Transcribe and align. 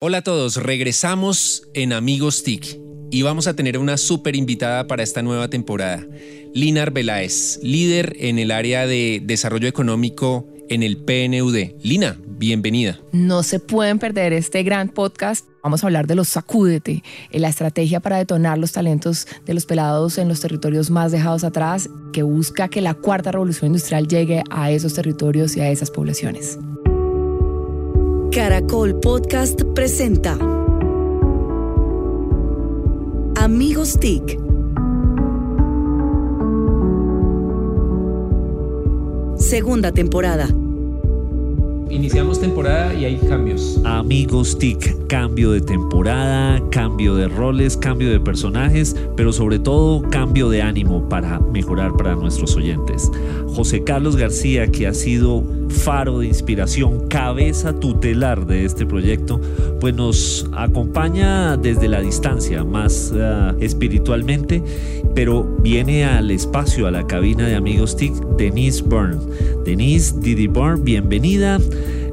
Hola 0.00 0.18
a 0.18 0.22
todos, 0.22 0.54
regresamos 0.54 1.64
en 1.74 1.92
Amigos 1.92 2.44
TIC 2.44 2.78
y 3.10 3.22
vamos 3.22 3.48
a 3.48 3.56
tener 3.56 3.78
una 3.78 3.96
súper 3.96 4.36
invitada 4.36 4.86
para 4.86 5.02
esta 5.02 5.22
nueva 5.22 5.48
temporada. 5.48 6.06
Lina 6.54 6.82
Arbeláez, 6.82 7.58
líder 7.64 8.14
en 8.20 8.38
el 8.38 8.52
área 8.52 8.86
de 8.86 9.20
desarrollo 9.24 9.66
económico 9.66 10.46
en 10.68 10.84
el 10.84 10.98
PNUD. 10.98 11.82
Lina, 11.82 12.16
bienvenida. 12.24 13.00
No 13.10 13.42
se 13.42 13.58
pueden 13.58 13.98
perder 13.98 14.32
este 14.32 14.62
gran 14.62 14.88
podcast. 14.88 15.44
Vamos 15.64 15.82
a 15.82 15.88
hablar 15.88 16.06
de 16.06 16.14
los 16.14 16.28
sacúdete, 16.28 17.02
la 17.32 17.48
estrategia 17.48 17.98
para 17.98 18.18
detonar 18.18 18.56
los 18.56 18.70
talentos 18.70 19.26
de 19.46 19.54
los 19.54 19.66
pelados 19.66 20.18
en 20.18 20.28
los 20.28 20.38
territorios 20.38 20.90
más 20.90 21.10
dejados 21.10 21.42
atrás, 21.42 21.90
que 22.12 22.22
busca 22.22 22.68
que 22.68 22.82
la 22.82 22.94
cuarta 22.94 23.32
revolución 23.32 23.72
industrial 23.72 24.06
llegue 24.06 24.44
a 24.48 24.70
esos 24.70 24.94
territorios 24.94 25.56
y 25.56 25.60
a 25.60 25.68
esas 25.68 25.90
poblaciones. 25.90 26.56
Caracol 28.32 29.00
Podcast 29.00 29.62
presenta 29.74 30.36
Amigos 33.36 33.98
TIC. 33.98 34.38
Segunda 39.36 39.92
temporada. 39.92 40.46
Iniciamos 41.90 42.38
temporada 42.38 42.92
y 42.92 43.06
hay 43.06 43.16
cambios. 43.16 43.80
Amigos 43.84 44.58
TIC, 44.58 45.06
cambio 45.06 45.52
de 45.52 45.62
temporada, 45.62 46.62
cambio 46.70 47.14
de 47.14 47.28
roles, 47.28 47.78
cambio 47.78 48.10
de 48.10 48.20
personajes, 48.20 48.94
pero 49.16 49.32
sobre 49.32 49.58
todo 49.58 50.02
cambio 50.10 50.50
de 50.50 50.60
ánimo 50.60 51.08
para 51.08 51.40
mejorar 51.40 51.96
para 51.96 52.14
nuestros 52.14 52.54
oyentes. 52.56 53.10
José 53.58 53.82
Carlos 53.82 54.14
García, 54.14 54.68
que 54.68 54.86
ha 54.86 54.94
sido 54.94 55.42
faro 55.68 56.20
de 56.20 56.28
inspiración, 56.28 57.08
cabeza 57.08 57.72
tutelar 57.72 58.46
de 58.46 58.64
este 58.64 58.86
proyecto, 58.86 59.40
pues 59.80 59.96
nos 59.96 60.48
acompaña 60.52 61.56
desde 61.56 61.88
la 61.88 62.00
distancia, 62.00 62.62
más 62.62 63.12
uh, 63.12 63.60
espiritualmente, 63.60 64.62
pero 65.12 65.42
viene 65.60 66.04
al 66.04 66.30
espacio, 66.30 66.86
a 66.86 66.92
la 66.92 67.08
cabina 67.08 67.48
de 67.48 67.56
Amigos 67.56 67.96
TIC, 67.96 68.14
Denise 68.36 68.80
Byrne. 68.80 69.18
Denise 69.64 70.14
Didi 70.20 70.46
Byrne, 70.46 70.84
bienvenida. 70.84 71.58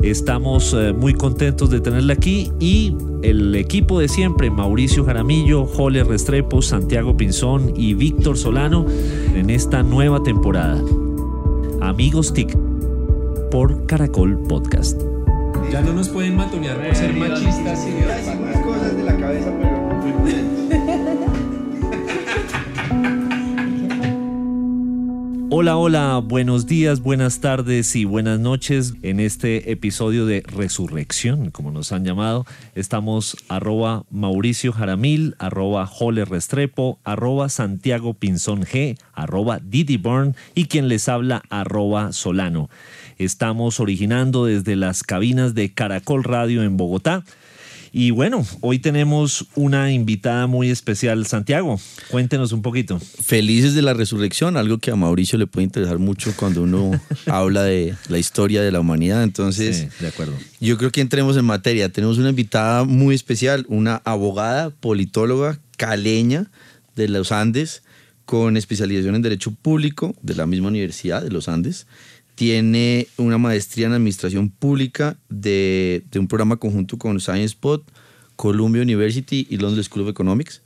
Estamos 0.01 0.73
uh, 0.73 0.95
muy 0.95 1.13
contentos 1.13 1.69
de 1.69 1.79
tenerla 1.79 2.13
aquí 2.13 2.51
y 2.59 2.95
el 3.21 3.53
equipo 3.53 3.99
de 3.99 4.07
siempre, 4.07 4.49
Mauricio 4.49 5.05
Jaramillo, 5.05 5.67
Jole 5.67 6.03
Restrepo, 6.03 6.63
Santiago 6.63 7.15
Pinzón 7.15 7.71
y 7.75 7.93
Víctor 7.93 8.35
Solano, 8.35 8.87
en 9.35 9.51
esta 9.51 9.83
nueva 9.83 10.23
temporada. 10.23 10.81
Amigos 11.85 12.33
TIC 12.33 12.57
por 13.51 13.85
Caracol 13.85 14.41
Podcast. 14.47 14.99
Ya 15.71 15.81
no 15.81 15.93
nos 15.93 16.09
pueden 16.09 16.35
matonear 16.35 16.83
por 16.83 16.95
ser 16.95 17.13
machistas 17.13 17.85
y 17.87 18.64
Hola, 25.57 25.77
hola, 25.77 26.17
buenos 26.21 26.65
días, 26.65 26.99
buenas 26.99 27.39
tardes 27.39 27.95
y 27.95 28.03
buenas 28.03 28.41
noches. 28.41 28.93
En 29.03 29.21
este 29.21 29.71
episodio 29.71 30.25
de 30.25 30.43
Resurrección, 30.45 31.49
como 31.49 31.71
nos 31.71 31.93
han 31.93 32.03
llamado, 32.03 32.45
estamos 32.75 33.37
arroba 33.47 34.03
Mauricio 34.11 34.73
Jaramil, 34.73 35.33
arroba 35.39 35.85
Jole 35.85 36.25
Restrepo, 36.25 36.99
arroba 37.05 37.47
Santiago 37.47 38.15
Pinzón 38.15 38.63
G, 38.63 38.97
arroba 39.13 39.59
Didi 39.63 39.95
Burn 39.95 40.35
y 40.55 40.65
quien 40.65 40.89
les 40.89 41.07
habla 41.07 41.41
arroba 41.49 42.11
Solano. 42.11 42.69
Estamos 43.17 43.79
originando 43.79 44.43
desde 44.43 44.75
las 44.75 45.03
cabinas 45.03 45.55
de 45.55 45.73
Caracol 45.73 46.25
Radio 46.25 46.63
en 46.63 46.75
Bogotá. 46.75 47.23
Y 47.97 48.11
bueno, 48.11 48.45
hoy 48.59 48.79
tenemos 48.79 49.45
una 49.55 49.89
invitada 49.89 50.47
muy 50.47 50.69
especial, 50.69 51.25
Santiago. 51.27 51.79
Cuéntenos 52.09 52.51
un 52.51 52.61
poquito. 52.61 52.99
Felices 52.99 53.73
de 53.73 53.81
la 53.81 53.93
resurrección, 53.93 54.57
algo 54.57 54.79
que 54.79 54.91
a 54.91 54.97
Mauricio 54.97 55.37
le 55.39 55.47
puede 55.47 55.63
interesar 55.63 55.97
mucho 55.97 56.33
cuando 56.35 56.63
uno 56.63 56.91
habla 57.25 57.63
de 57.63 57.95
la 58.09 58.17
historia 58.17 58.61
de 58.61 58.73
la 58.73 58.81
humanidad. 58.81 59.23
Entonces, 59.23 59.77
Sí, 59.77 59.87
de 60.01 60.09
acuerdo. 60.09 60.33
yo 60.59 60.77
creo 60.77 60.91
que 60.91 60.99
entremos 60.99 61.37
en 61.37 61.45
materia. 61.45 61.87
Tenemos 61.87 62.17
una 62.17 62.31
invitada 62.31 62.83
muy 62.83 63.15
especial, 63.15 63.65
una 63.69 64.01
abogada, 64.03 64.71
politóloga, 64.71 65.57
caleña 65.77 66.51
de 66.97 67.07
los 67.07 67.31
Andes, 67.31 67.81
con 68.25 68.57
especialización 68.57 69.15
en 69.15 69.21
Derecho 69.21 69.51
Público 69.51 70.13
de 70.21 70.35
la 70.35 70.45
misma 70.45 70.67
Universidad 70.67 71.21
de 71.23 71.29
los 71.31 71.47
Andes. 71.47 71.87
Tiene 72.35 73.07
una 73.17 73.37
maestría 73.37 73.87
en 73.87 73.93
Administración 73.93 74.49
Pública 74.49 75.17
de, 75.29 76.03
un 76.15 76.27
programa 76.27 76.57
conjunto 76.57 76.97
con 76.97 77.19
Science 77.19 77.45
Spot, 77.45 77.83
Columbia 78.35 78.81
University 78.81 79.47
y 79.49 79.57
London 79.57 79.83
School 79.83 80.03
of 80.03 80.09
Economics, 80.09 80.61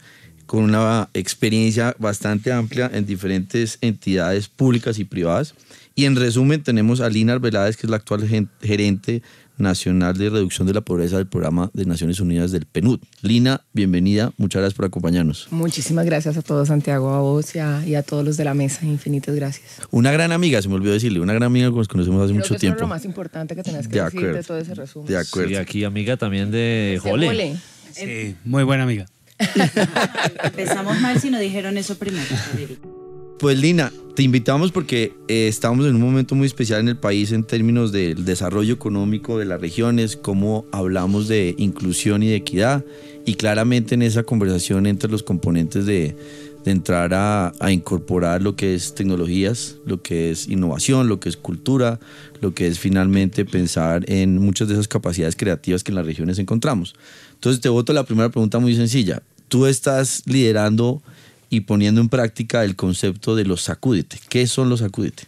con 0.47 0.63
una 0.63 1.09
experiencia 1.13 1.95
bastante 1.99 2.51
amplia 2.51 2.89
en 2.91 3.05
diferentes 3.05 3.77
entidades 3.81 4.47
públicas 4.47 4.97
y 4.97 5.05
privadas. 5.05 5.53
Y 5.93 6.05
en 6.05 6.15
resumen 6.15 6.63
tenemos 6.63 7.01
a 7.01 7.09
Lina 7.09 7.33
Arbeláez, 7.33 7.77
que 7.77 7.85
es 7.85 7.91
la 7.91 7.97
actual 7.97 8.27
gerente 8.61 9.21
nacional 9.59 10.17
de 10.17 10.29
reducción 10.29 10.65
de 10.67 10.73
la 10.73 10.81
pobreza 10.81 11.17
del 11.17 11.27
programa 11.27 11.69
de 11.73 11.85
Naciones 11.85 12.19
Unidas 12.19 12.51
del 12.51 12.65
PNUD. 12.65 12.99
Lina, 13.21 13.61
bienvenida, 13.73 14.31
muchas 14.37 14.61
gracias 14.61 14.75
por 14.75 14.85
acompañarnos. 14.85 15.47
Muchísimas 15.51 16.05
gracias 16.05 16.37
a 16.37 16.41
todos, 16.41 16.69
Santiago, 16.69 17.13
a 17.13 17.19
vos 17.21 17.53
y 17.55 17.59
a, 17.59 17.85
y 17.85 17.95
a 17.95 18.03
todos 18.03 18.25
los 18.25 18.37
de 18.37 18.45
la 18.45 18.53
mesa. 18.53 18.85
Infinitas 18.85 19.35
gracias. 19.35 19.65
Una 19.91 20.11
gran 20.11 20.31
amiga, 20.31 20.61
se 20.61 20.67
me 20.69 20.75
olvidó 20.75 20.93
decirle, 20.93 21.19
una 21.19 21.33
gran 21.33 21.43
amiga 21.43 21.69
que 21.69 21.75
nos 21.75 21.87
conocemos 21.87 22.23
hace 22.23 22.31
Creo 22.33 22.41
mucho 22.41 22.53
que 22.55 22.59
tiempo. 22.59 22.77
Eso 22.77 22.85
es 22.85 22.89
lo 22.89 22.95
más 22.95 23.05
importante 23.05 23.55
que 23.55 23.63
tenés 23.63 23.87
que 23.87 23.97
De 23.97 24.03
decir 24.03 24.19
de 24.21 24.27
acuerdo. 24.27 24.47
todo 24.47 24.57
ese 24.57 24.75
resumen. 24.75 25.07
De 25.07 25.17
acuerdo. 25.17 25.51
Y 25.51 25.55
aquí 25.55 25.83
amiga 25.83 26.17
también 26.17 26.51
de 26.51 26.99
Jole. 27.01 27.25
mole. 27.27 27.57
Sí, 27.91 28.35
muy 28.45 28.63
buena 28.63 28.83
amiga. 28.83 29.05
Empezamos 30.43 30.99
mal 30.99 31.19
si 31.19 31.29
no 31.29 31.39
dijeron 31.39 31.77
eso 31.77 31.97
primero. 31.97 32.25
Pues 33.39 33.57
Lina, 33.57 33.93
te 34.15 34.23
invitamos 34.23 34.73
porque 34.73 35.13
eh, 35.29 35.47
estamos 35.47 35.85
en 35.85 35.95
un 35.95 36.01
momento 36.01 36.35
muy 36.35 36.45
especial 36.45 36.81
en 36.81 36.89
el 36.89 36.97
país 36.97 37.31
en 37.31 37.45
términos 37.45 37.93
del 37.93 38.25
desarrollo 38.25 38.73
económico 38.73 39.37
de 39.39 39.45
las 39.45 39.61
regiones, 39.61 40.17
cómo 40.17 40.65
hablamos 40.73 41.29
de 41.29 41.55
inclusión 41.57 42.21
y 42.21 42.27
de 42.27 42.35
equidad 42.35 42.83
y 43.25 43.35
claramente 43.35 43.95
en 43.95 44.01
esa 44.01 44.23
conversación 44.23 44.87
entre 44.87 45.09
los 45.09 45.23
componentes 45.23 45.85
de, 45.85 46.17
de 46.65 46.71
entrar 46.71 47.13
a, 47.13 47.53
a 47.61 47.71
incorporar 47.71 48.41
lo 48.41 48.57
que 48.57 48.75
es 48.75 48.93
tecnologías, 48.93 49.77
lo 49.85 50.01
que 50.01 50.31
es 50.31 50.49
innovación, 50.49 51.07
lo 51.07 51.21
que 51.21 51.29
es 51.29 51.37
cultura, 51.37 52.01
lo 52.41 52.53
que 52.53 52.67
es 52.67 52.77
finalmente 52.77 53.45
pensar 53.45 54.03
en 54.09 54.37
muchas 54.37 54.67
de 54.67 54.73
esas 54.73 54.89
capacidades 54.89 55.37
creativas 55.37 55.85
que 55.85 55.91
en 55.91 55.95
las 55.95 56.05
regiones 56.05 56.39
encontramos. 56.39 56.93
Entonces 57.35 57.61
te 57.61 57.69
voto 57.69 57.93
la 57.93 58.03
primera 58.03 58.27
pregunta 58.27 58.59
muy 58.59 58.75
sencilla. 58.75 59.23
Tú 59.47 59.65
estás 59.65 60.23
liderando 60.25 61.01
y 61.49 61.61
poniendo 61.61 62.01
en 62.01 62.09
práctica 62.09 62.63
el 62.63 62.75
concepto 62.75 63.35
de 63.35 63.45
los 63.45 63.63
sacúdete. 63.63 64.19
¿Qué 64.29 64.47
son 64.47 64.69
los 64.69 64.79
sacúdete? 64.79 65.23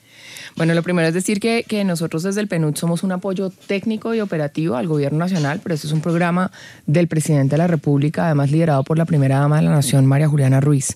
Bueno, 0.56 0.74
lo 0.74 0.84
primero 0.84 1.08
es 1.08 1.14
decir 1.14 1.40
que, 1.40 1.66
que 1.68 1.84
nosotros 1.84 2.24
desde 2.24 2.42
el 2.42 2.48
PNUD 2.48 2.76
somos 2.76 3.04
un 3.04 3.12
apoyo 3.12 3.52
técnico 3.68 4.14
y 4.14 4.22
operativo 4.22 4.76
al 4.76 4.88
gobierno 4.88 5.20
nacional, 5.20 5.60
pero 5.64 5.76
este 5.76 5.88
es 5.88 5.94
un 5.94 6.02
programa 6.02 6.52
del 6.86 7.08
presidente 7.08 7.52
de 7.52 7.58
la 7.58 7.68
República, 7.68 8.26
además 8.26 8.52
liderado 8.52 8.84
por 8.84 8.98
la 8.98 9.06
primera 9.06 9.40
dama 9.40 9.58
de 9.58 9.64
la 9.64 9.72
nación, 9.72 10.06
María 10.06 10.28
Juliana 10.28 10.60
Ruiz 10.60 10.94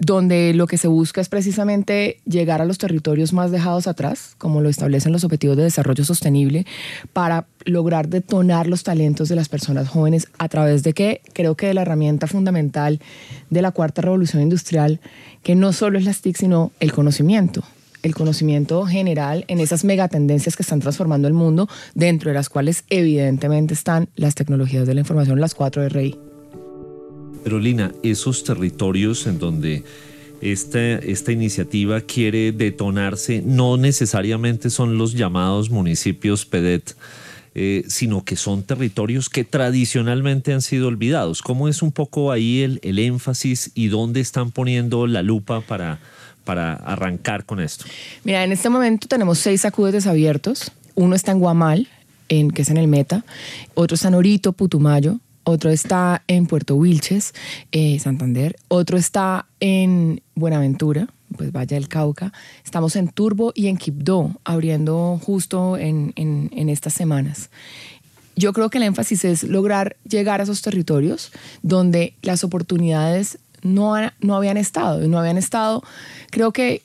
donde 0.00 0.54
lo 0.54 0.66
que 0.66 0.78
se 0.78 0.88
busca 0.88 1.20
es 1.20 1.28
precisamente 1.28 2.16
llegar 2.24 2.62
a 2.62 2.64
los 2.64 2.78
territorios 2.78 3.32
más 3.34 3.50
dejados 3.50 3.86
atrás, 3.86 4.34
como 4.38 4.62
lo 4.62 4.70
establecen 4.70 5.12
los 5.12 5.24
objetivos 5.24 5.58
de 5.58 5.64
desarrollo 5.64 6.04
sostenible, 6.04 6.66
para 7.12 7.46
lograr 7.66 8.08
detonar 8.08 8.66
los 8.66 8.82
talentos 8.82 9.28
de 9.28 9.36
las 9.36 9.50
personas 9.50 9.88
jóvenes 9.88 10.28
a 10.38 10.48
través 10.48 10.82
de 10.82 10.94
que 10.94 11.20
creo 11.34 11.54
que 11.54 11.66
de 11.66 11.74
la 11.74 11.82
herramienta 11.82 12.26
fundamental 12.26 12.98
de 13.50 13.62
la 13.62 13.72
cuarta 13.72 14.00
revolución 14.00 14.42
industrial, 14.42 15.00
que 15.42 15.54
no 15.54 15.74
solo 15.74 15.98
es 15.98 16.06
las 16.06 16.22
TIC, 16.22 16.36
sino 16.36 16.72
el 16.80 16.92
conocimiento 16.92 17.62
el 18.02 18.14
conocimiento 18.14 18.86
general 18.86 19.44
en 19.48 19.60
esas 19.60 19.84
megatendencias 19.84 20.56
que 20.56 20.62
están 20.62 20.80
transformando 20.80 21.28
el 21.28 21.34
mundo, 21.34 21.68
dentro 21.94 22.30
de 22.30 22.34
las 22.34 22.48
cuales 22.48 22.84
evidentemente 22.88 23.74
están 23.74 24.08
las 24.16 24.34
tecnologías 24.34 24.86
de 24.86 24.94
la 24.94 25.00
información, 25.00 25.38
las 25.38 25.54
4 25.54 25.86
RI. 25.90 26.29
Pero 27.42 27.58
Lina, 27.58 27.92
esos 28.02 28.44
territorios 28.44 29.26
en 29.26 29.38
donde 29.38 29.84
esta, 30.40 30.80
esta 30.80 31.32
iniciativa 31.32 32.00
quiere 32.00 32.52
detonarse 32.52 33.42
no 33.44 33.76
necesariamente 33.76 34.70
son 34.70 34.98
los 34.98 35.14
llamados 35.14 35.70
municipios 35.70 36.46
PEDET, 36.46 36.96
eh, 37.54 37.84
sino 37.88 38.24
que 38.24 38.36
son 38.36 38.62
territorios 38.62 39.28
que 39.28 39.44
tradicionalmente 39.44 40.52
han 40.52 40.62
sido 40.62 40.88
olvidados. 40.88 41.42
¿Cómo 41.42 41.68
es 41.68 41.82
un 41.82 41.92
poco 41.92 42.32
ahí 42.32 42.62
el, 42.62 42.78
el 42.82 42.98
énfasis 42.98 43.72
y 43.74 43.88
dónde 43.88 44.20
están 44.20 44.50
poniendo 44.50 45.06
la 45.06 45.22
lupa 45.22 45.60
para, 45.60 45.98
para 46.44 46.74
arrancar 46.74 47.44
con 47.44 47.60
esto? 47.60 47.84
Mira, 48.24 48.44
en 48.44 48.52
este 48.52 48.68
momento 48.68 49.08
tenemos 49.08 49.38
seis 49.38 49.62
sacudetes 49.62 50.06
abiertos. 50.06 50.72
Uno 50.94 51.14
está 51.14 51.32
en 51.32 51.38
Guamal, 51.38 51.88
que 52.28 52.62
es 52.62 52.70
en 52.70 52.76
el 52.76 52.86
Meta. 52.86 53.24
Otro 53.74 53.96
está 53.96 54.08
en 54.08 54.14
Orito, 54.14 54.52
Putumayo. 54.52 55.18
Otro 55.44 55.70
está 55.70 56.22
en 56.26 56.46
Puerto 56.46 56.76
Wilches, 56.76 57.34
eh, 57.72 57.98
Santander. 57.98 58.56
Otro 58.68 58.98
está 58.98 59.46
en 59.60 60.22
Buenaventura, 60.34 61.08
pues 61.36 61.50
Valle 61.52 61.74
del 61.76 61.88
Cauca. 61.88 62.32
Estamos 62.64 62.94
en 62.96 63.08
Turbo 63.08 63.52
y 63.54 63.68
en 63.68 63.76
Quibdó, 63.76 64.32
abriendo 64.44 65.18
justo 65.24 65.76
en, 65.76 66.12
en- 66.16 66.68
estas 66.68 66.92
semanas. 66.92 67.50
yo 68.36 68.52
creo 68.52 68.70
que 68.70 68.78
el 68.78 68.84
énfasis 68.84 69.24
es 69.24 69.42
lograr 69.42 69.96
llegar 70.08 70.40
a 70.40 70.44
esos 70.44 70.62
territorios 70.62 71.30
donde 71.62 72.14
las 72.22 72.42
oportunidades 72.44 73.38
no, 73.62 73.94
no 74.20 74.36
habían 74.36 74.56
estado. 74.56 75.04
Y 75.04 75.08
no 75.08 75.18
habían 75.18 75.36
estado, 75.36 75.82
creo 76.30 76.52
que, 76.52 76.82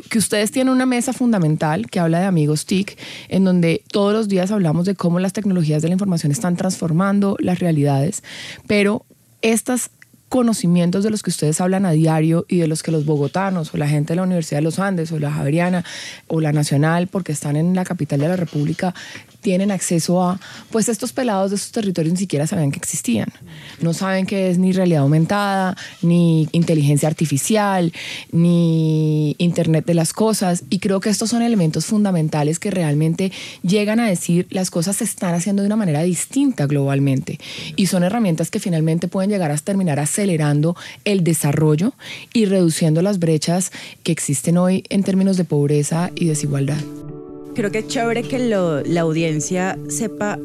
que, 0.00 0.18
ustedes 0.18 0.50
tienen 0.50 0.72
una 0.72 0.86
mesa 0.86 1.12
fundamental 1.12 1.88
que 1.90 2.00
habla 2.00 2.20
de 2.20 2.26
amigos 2.26 2.64
TIC, 2.64 2.98
en 3.28 3.44
donde 3.44 3.82
todos 3.90 4.12
los 4.12 4.28
días 4.28 4.50
hablamos 4.50 4.86
de 4.86 4.94
cómo 4.94 5.20
las 5.20 5.32
tecnologías 5.32 5.82
de 5.82 5.88
la 5.88 5.94
información 5.94 6.32
están 6.32 6.56
transformando 6.56 7.36
las 7.40 7.58
realidades, 7.58 8.22
pero 8.66 9.04
estas 9.42 9.90
conocimientos 10.28 11.04
de 11.04 11.10
los 11.10 11.22
que 11.22 11.28
ustedes 11.28 11.60
hablan 11.60 11.84
a 11.84 11.90
diario 11.90 12.46
y 12.48 12.56
de 12.58 12.66
los 12.66 12.82
que 12.82 12.90
los 12.90 13.04
bogotanos 13.04 13.74
o 13.74 13.76
la 13.76 13.86
gente 13.86 14.12
de 14.12 14.16
la 14.16 14.22
Universidad 14.22 14.58
de 14.58 14.62
los 14.62 14.78
Andes 14.78 15.12
o 15.12 15.18
la 15.18 15.30
Javeriana 15.30 15.84
o 16.26 16.40
la 16.40 16.52
Nacional, 16.52 17.08
porque 17.08 17.32
están 17.32 17.56
en 17.56 17.74
la 17.74 17.84
capital 17.84 18.20
de 18.20 18.28
la 18.28 18.36
República, 18.36 18.94
tienen 19.42 19.70
acceso 19.70 20.22
a, 20.22 20.40
pues 20.70 20.88
estos 20.88 21.12
pelados 21.12 21.50
de 21.50 21.56
estos 21.56 21.72
territorios 21.72 22.14
ni 22.14 22.18
siquiera 22.18 22.46
sabían 22.46 22.70
que 22.70 22.78
existían. 22.78 23.28
No 23.80 23.92
saben 23.92 24.24
qué 24.24 24.48
es 24.50 24.58
ni 24.58 24.72
realidad 24.72 25.02
aumentada, 25.02 25.76
ni 26.00 26.48
inteligencia 26.52 27.08
artificial, 27.08 27.92
ni 28.30 29.36
Internet 29.38 29.84
de 29.84 29.94
las 29.94 30.12
cosas. 30.12 30.64
Y 30.70 30.78
creo 30.78 31.00
que 31.00 31.10
estos 31.10 31.30
son 31.30 31.42
elementos 31.42 31.86
fundamentales 31.86 32.58
que 32.58 32.70
realmente 32.70 33.32
llegan 33.62 34.00
a 34.00 34.08
decir 34.08 34.46
las 34.50 34.70
cosas 34.70 34.96
se 34.96 35.04
están 35.04 35.34
haciendo 35.34 35.62
de 35.62 35.66
una 35.66 35.76
manera 35.76 36.02
distinta 36.02 36.66
globalmente. 36.66 37.38
Y 37.76 37.86
son 37.86 38.04
herramientas 38.04 38.50
que 38.50 38.60
finalmente 38.60 39.08
pueden 39.08 39.30
llegar 39.30 39.50
a 39.50 39.58
terminar 39.58 39.98
acelerando 39.98 40.76
el 41.04 41.24
desarrollo 41.24 41.94
y 42.32 42.46
reduciendo 42.46 43.02
las 43.02 43.18
brechas 43.18 43.72
que 44.02 44.12
existen 44.12 44.56
hoy 44.56 44.84
en 44.88 45.02
términos 45.02 45.36
de 45.36 45.44
pobreza 45.44 46.10
y 46.14 46.26
desigualdad. 46.26 46.78
Creo 47.54 47.70
que 47.70 47.80
es 47.80 47.88
chévere 47.88 48.22
que 48.22 48.38
lo- 48.48 48.80
la 48.82 49.02
audiencia 49.02 49.78
sepa 49.88 50.38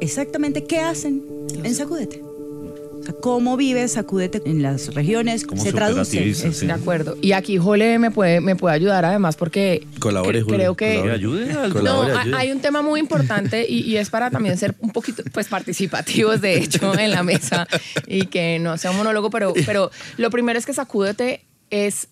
exactamente 0.00 0.64
qué 0.64 0.80
hacen 0.80 1.22
en 1.62 1.74
Sacúdete. 1.74 2.22
O 2.22 3.02
sea, 3.04 3.14
cómo 3.20 3.56
vive 3.56 3.86
Sacúdete 3.86 4.40
en 4.46 4.62
las 4.62 4.94
regiones, 4.94 5.44
Cómo 5.46 5.60
se 5.62 5.68
se 5.70 5.76
traduce. 5.76 6.30
Es- 6.30 6.38
sí. 6.56 6.66
De 6.66 6.72
acuerdo. 6.72 7.16
Y 7.20 7.32
aquí 7.32 7.58
Jole 7.58 7.98
me 7.98 8.10
puede, 8.10 8.40
me 8.40 8.56
puede 8.56 8.74
ayudar 8.74 9.04
además 9.04 9.36
porque 9.36 9.86
Colabore, 10.00 10.42
cre- 10.42 10.54
creo 10.54 10.74
que... 10.74 10.88
colabore. 10.94 11.12
ayude 11.12 11.52
al- 11.52 11.84
No, 11.84 12.02
ayude. 12.02 12.34
hay 12.36 12.50
un 12.50 12.60
tema 12.60 12.80
muy 12.82 12.98
importante 12.98 13.66
y, 13.68 13.80
y 13.82 13.96
es 13.98 14.08
para 14.10 14.30
también 14.30 14.56
ser 14.56 14.74
un 14.80 14.90
poquito 14.90 15.22
pues 15.32 15.46
participativos 15.48 16.40
de 16.40 16.58
hecho 16.58 16.94
en 16.98 17.10
la 17.10 17.22
mesa 17.22 17.68
y 18.06 18.26
que 18.26 18.58
no 18.58 18.76
sea 18.78 18.90
un 18.90 18.96
monólogo, 18.96 19.30
pero, 19.30 19.52
pero 19.66 19.90
lo 20.16 20.30
primero 20.30 20.58
es 20.58 20.64
que 20.66 20.72
Sacúdete 20.72 21.42
es 21.70 22.08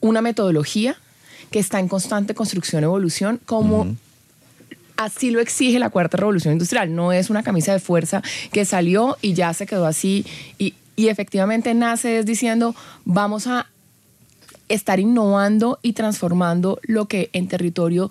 una 0.00 0.20
metodología 0.20 0.96
que 1.54 1.60
está 1.60 1.78
en 1.78 1.86
constante 1.86 2.34
construcción 2.34 2.82
evolución 2.82 3.40
como 3.46 3.94
así 4.96 5.30
lo 5.30 5.38
exige 5.38 5.78
la 5.78 5.88
cuarta 5.88 6.16
revolución 6.16 6.54
industrial. 6.54 6.92
No 6.92 7.12
es 7.12 7.30
una 7.30 7.44
camisa 7.44 7.72
de 7.72 7.78
fuerza 7.78 8.22
que 8.50 8.64
salió 8.64 9.16
y 9.22 9.34
ya 9.34 9.54
se 9.54 9.64
quedó 9.64 9.86
así 9.86 10.26
y, 10.58 10.74
y 10.96 11.06
efectivamente 11.06 11.72
nace 11.72 12.18
es 12.18 12.26
diciendo 12.26 12.74
vamos 13.04 13.46
a 13.46 13.68
estar 14.68 14.98
innovando 14.98 15.78
y 15.80 15.92
transformando 15.92 16.80
lo 16.82 17.04
que 17.04 17.30
en 17.32 17.46
territorio 17.46 18.10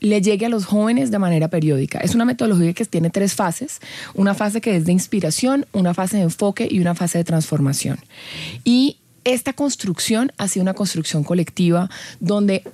le 0.00 0.20
llegue 0.20 0.44
a 0.44 0.50
los 0.50 0.66
jóvenes 0.66 1.10
de 1.10 1.18
manera 1.18 1.48
periódica. 1.48 1.98
Es 2.00 2.14
una 2.14 2.26
metodología 2.26 2.74
que 2.74 2.84
tiene 2.84 3.08
tres 3.08 3.32
fases, 3.32 3.80
una 4.12 4.34
fase 4.34 4.60
que 4.60 4.76
es 4.76 4.84
de 4.84 4.92
inspiración, 4.92 5.64
una 5.72 5.94
fase 5.94 6.18
de 6.18 6.24
enfoque 6.24 6.68
y 6.70 6.80
una 6.80 6.94
fase 6.94 7.16
de 7.16 7.24
transformación. 7.24 7.98
Y 8.64 8.98
esta 9.24 9.52
construcción 9.52 10.32
ha 10.36 10.48
sido 10.48 10.62
una 10.62 10.74
construcción 10.74 11.24
colectiva 11.24 11.88
donde 12.20 12.64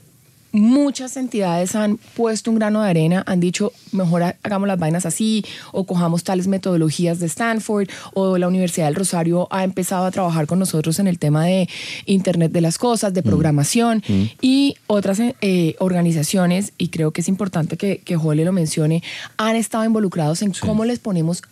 muchas 0.60 1.16
entidades 1.16 1.75
han 1.75 1.99
puesto 2.16 2.50
un 2.50 2.56
grano 2.58 2.82
de 2.82 2.90
arena, 2.90 3.25
han 3.26 3.40
dicho, 3.40 3.72
mejor 3.93 4.22
ha- 4.22 4.37
hagamos 4.43 4.69
las 4.69 4.78
vainas 4.78 5.06
así, 5.06 5.44
o 5.72 5.84
cojamos 5.84 6.25
tales 6.25 6.46
metodologías 6.46 7.19
de 7.19 7.26
Stanford, 7.26 7.88
o 8.14 8.38
la 8.38 8.49
Universidad 8.49 8.87
del 8.87 8.94
Rosario 8.94 9.49
ha 9.50 9.64
empezado 9.64 10.05
a 10.06 10.10
trabajar 10.10 10.46
con 10.46 10.58
nosotros 10.58 10.99
en 10.99 11.06
el 11.06 11.19
tema 11.19 11.44
de 11.44 11.69
Internet 12.06 12.52
de 12.52 12.60
las 12.60 12.78
Cosas, 12.78 13.12
de 13.14 13.22
programación, 13.22 14.02
y 14.40 14.76
otras 14.87 15.19
eh, 15.20 15.75
organizaciones, 15.78 16.72
y 16.78 16.88
creo 16.88 17.11
que 17.11 17.20
es 17.20 17.28
importante 17.28 17.76
que, 17.76 17.99
que 17.99 18.16
Jole 18.16 18.44
lo 18.44 18.52
mencione, 18.52 19.02
han 19.37 19.56
estado 19.56 19.84
involucrados 19.84 20.43
en 20.43 20.52
cómo 20.52 20.84
les 20.84 20.99
ponemos 20.99 21.43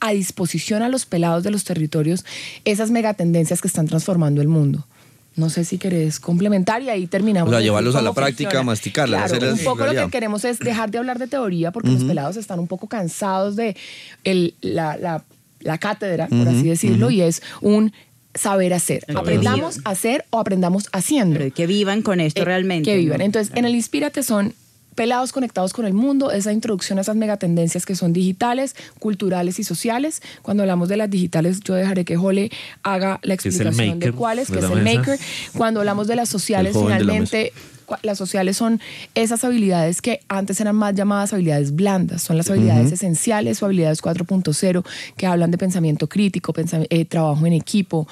a 0.00 0.10
disposición 0.10 0.82
a 0.82 0.88
los 0.88 1.06
pelados 1.06 1.42
de 1.44 1.50
los 1.50 1.64
territorios 1.64 2.24
esas 2.64 2.90
megatendencias 2.90 3.60
que 3.62 3.68
están 3.68 3.86
transformando 3.86 4.42
el 4.42 4.48
mundo. 4.48 4.86
No 5.36 5.50
sé 5.50 5.64
si 5.64 5.78
querés 5.78 6.20
complementar 6.20 6.80
y 6.82 6.90
ahí 6.90 7.06
terminamos. 7.08 7.48
O 7.48 7.52
sea, 7.52 7.60
llevarlos 7.60 7.96
a 7.96 8.02
la 8.02 8.12
práctica, 8.12 8.50
funciona. 8.50 8.64
masticarlas, 8.64 9.18
Claro, 9.22 9.34
hacerlas 9.34 9.58
un 9.58 9.64
poco 9.64 9.84
lo 9.86 9.92
que 10.06 10.10
queremos 10.10 10.44
es 10.44 10.58
dejar 10.60 10.90
de 10.92 10.98
hablar 10.98 11.18
de 11.18 11.26
teoría 11.26 11.72
porque 11.72 11.90
los 11.90 12.04
pelados 12.04 12.36
están 12.36 12.60
un 12.60 12.68
poco 12.68 12.86
cansados 12.88 13.56
de 13.56 13.76
el- 14.22 14.54
la, 14.60 14.96
la- 14.96 15.24
la 15.60 15.78
cátedra, 15.78 16.28
por 16.28 16.46
así 16.46 16.68
decirlo, 16.68 17.10
y 17.10 17.22
es 17.22 17.42
un 17.62 17.92
saber 18.34 18.74
hacer. 18.74 19.04
Aprendamos 19.16 19.80
a 19.84 19.90
hacer 19.90 20.24
o 20.30 20.38
aprendamos 20.38 20.88
haciendo. 20.92 21.38
Pero 21.38 21.54
que 21.54 21.66
vivan 21.66 22.02
con 22.02 22.20
esto 22.20 22.42
Eh, 22.42 22.44
realmente. 22.44 22.90
Que 22.90 22.96
vivan. 22.96 23.20
Entonces, 23.20 23.52
en 23.56 23.64
el 23.64 23.74
Inspírate 23.74 24.22
son 24.22 24.54
pelados 24.94 25.32
conectados 25.32 25.72
con 25.72 25.86
el 25.86 25.92
mundo, 25.94 26.30
esa 26.30 26.52
introducción 26.52 26.98
a 26.98 27.02
esas 27.02 27.16
megatendencias 27.16 27.84
que 27.86 27.94
son 27.96 28.12
digitales, 28.12 28.74
culturales 28.98 29.58
y 29.58 29.64
sociales. 29.64 30.22
Cuando 30.42 30.62
hablamos 30.62 30.88
de 30.88 30.96
las 30.96 31.10
digitales, 31.10 31.60
yo 31.60 31.74
dejaré 31.74 32.04
que 32.04 32.16
Jole 32.16 32.50
haga 32.82 33.20
la 33.22 33.34
explicación 33.34 33.74
de 33.76 33.94
maker 33.94 34.12
cuáles, 34.14 34.48
de 34.48 34.54
que 34.54 34.60
la 34.60 34.66
es 34.68 34.72
el 34.76 34.82
mesa. 34.82 34.98
maker. 35.00 35.18
Cuando 35.56 35.80
hablamos 35.80 36.06
de 36.06 36.16
las 36.16 36.28
sociales, 36.28 36.76
finalmente 36.76 37.52
las 38.02 38.16
sociales 38.16 38.56
son 38.56 38.80
esas 39.14 39.44
habilidades 39.44 40.00
que 40.00 40.20
antes 40.28 40.58
eran 40.60 40.74
más 40.74 40.94
llamadas 40.94 41.34
habilidades 41.34 41.74
blandas, 41.74 42.22
son 42.22 42.38
las 42.38 42.48
habilidades 42.50 42.90
esenciales 42.92 43.62
o 43.62 43.66
habilidades 43.66 44.00
4.0 44.02 44.84
que 45.18 45.26
hablan 45.26 45.50
de 45.50 45.58
pensamiento 45.58 46.08
crítico, 46.08 46.54
pensam- 46.54 46.86
eh, 46.88 47.04
trabajo 47.04 47.44
en 47.46 47.52
equipo, 47.52 48.08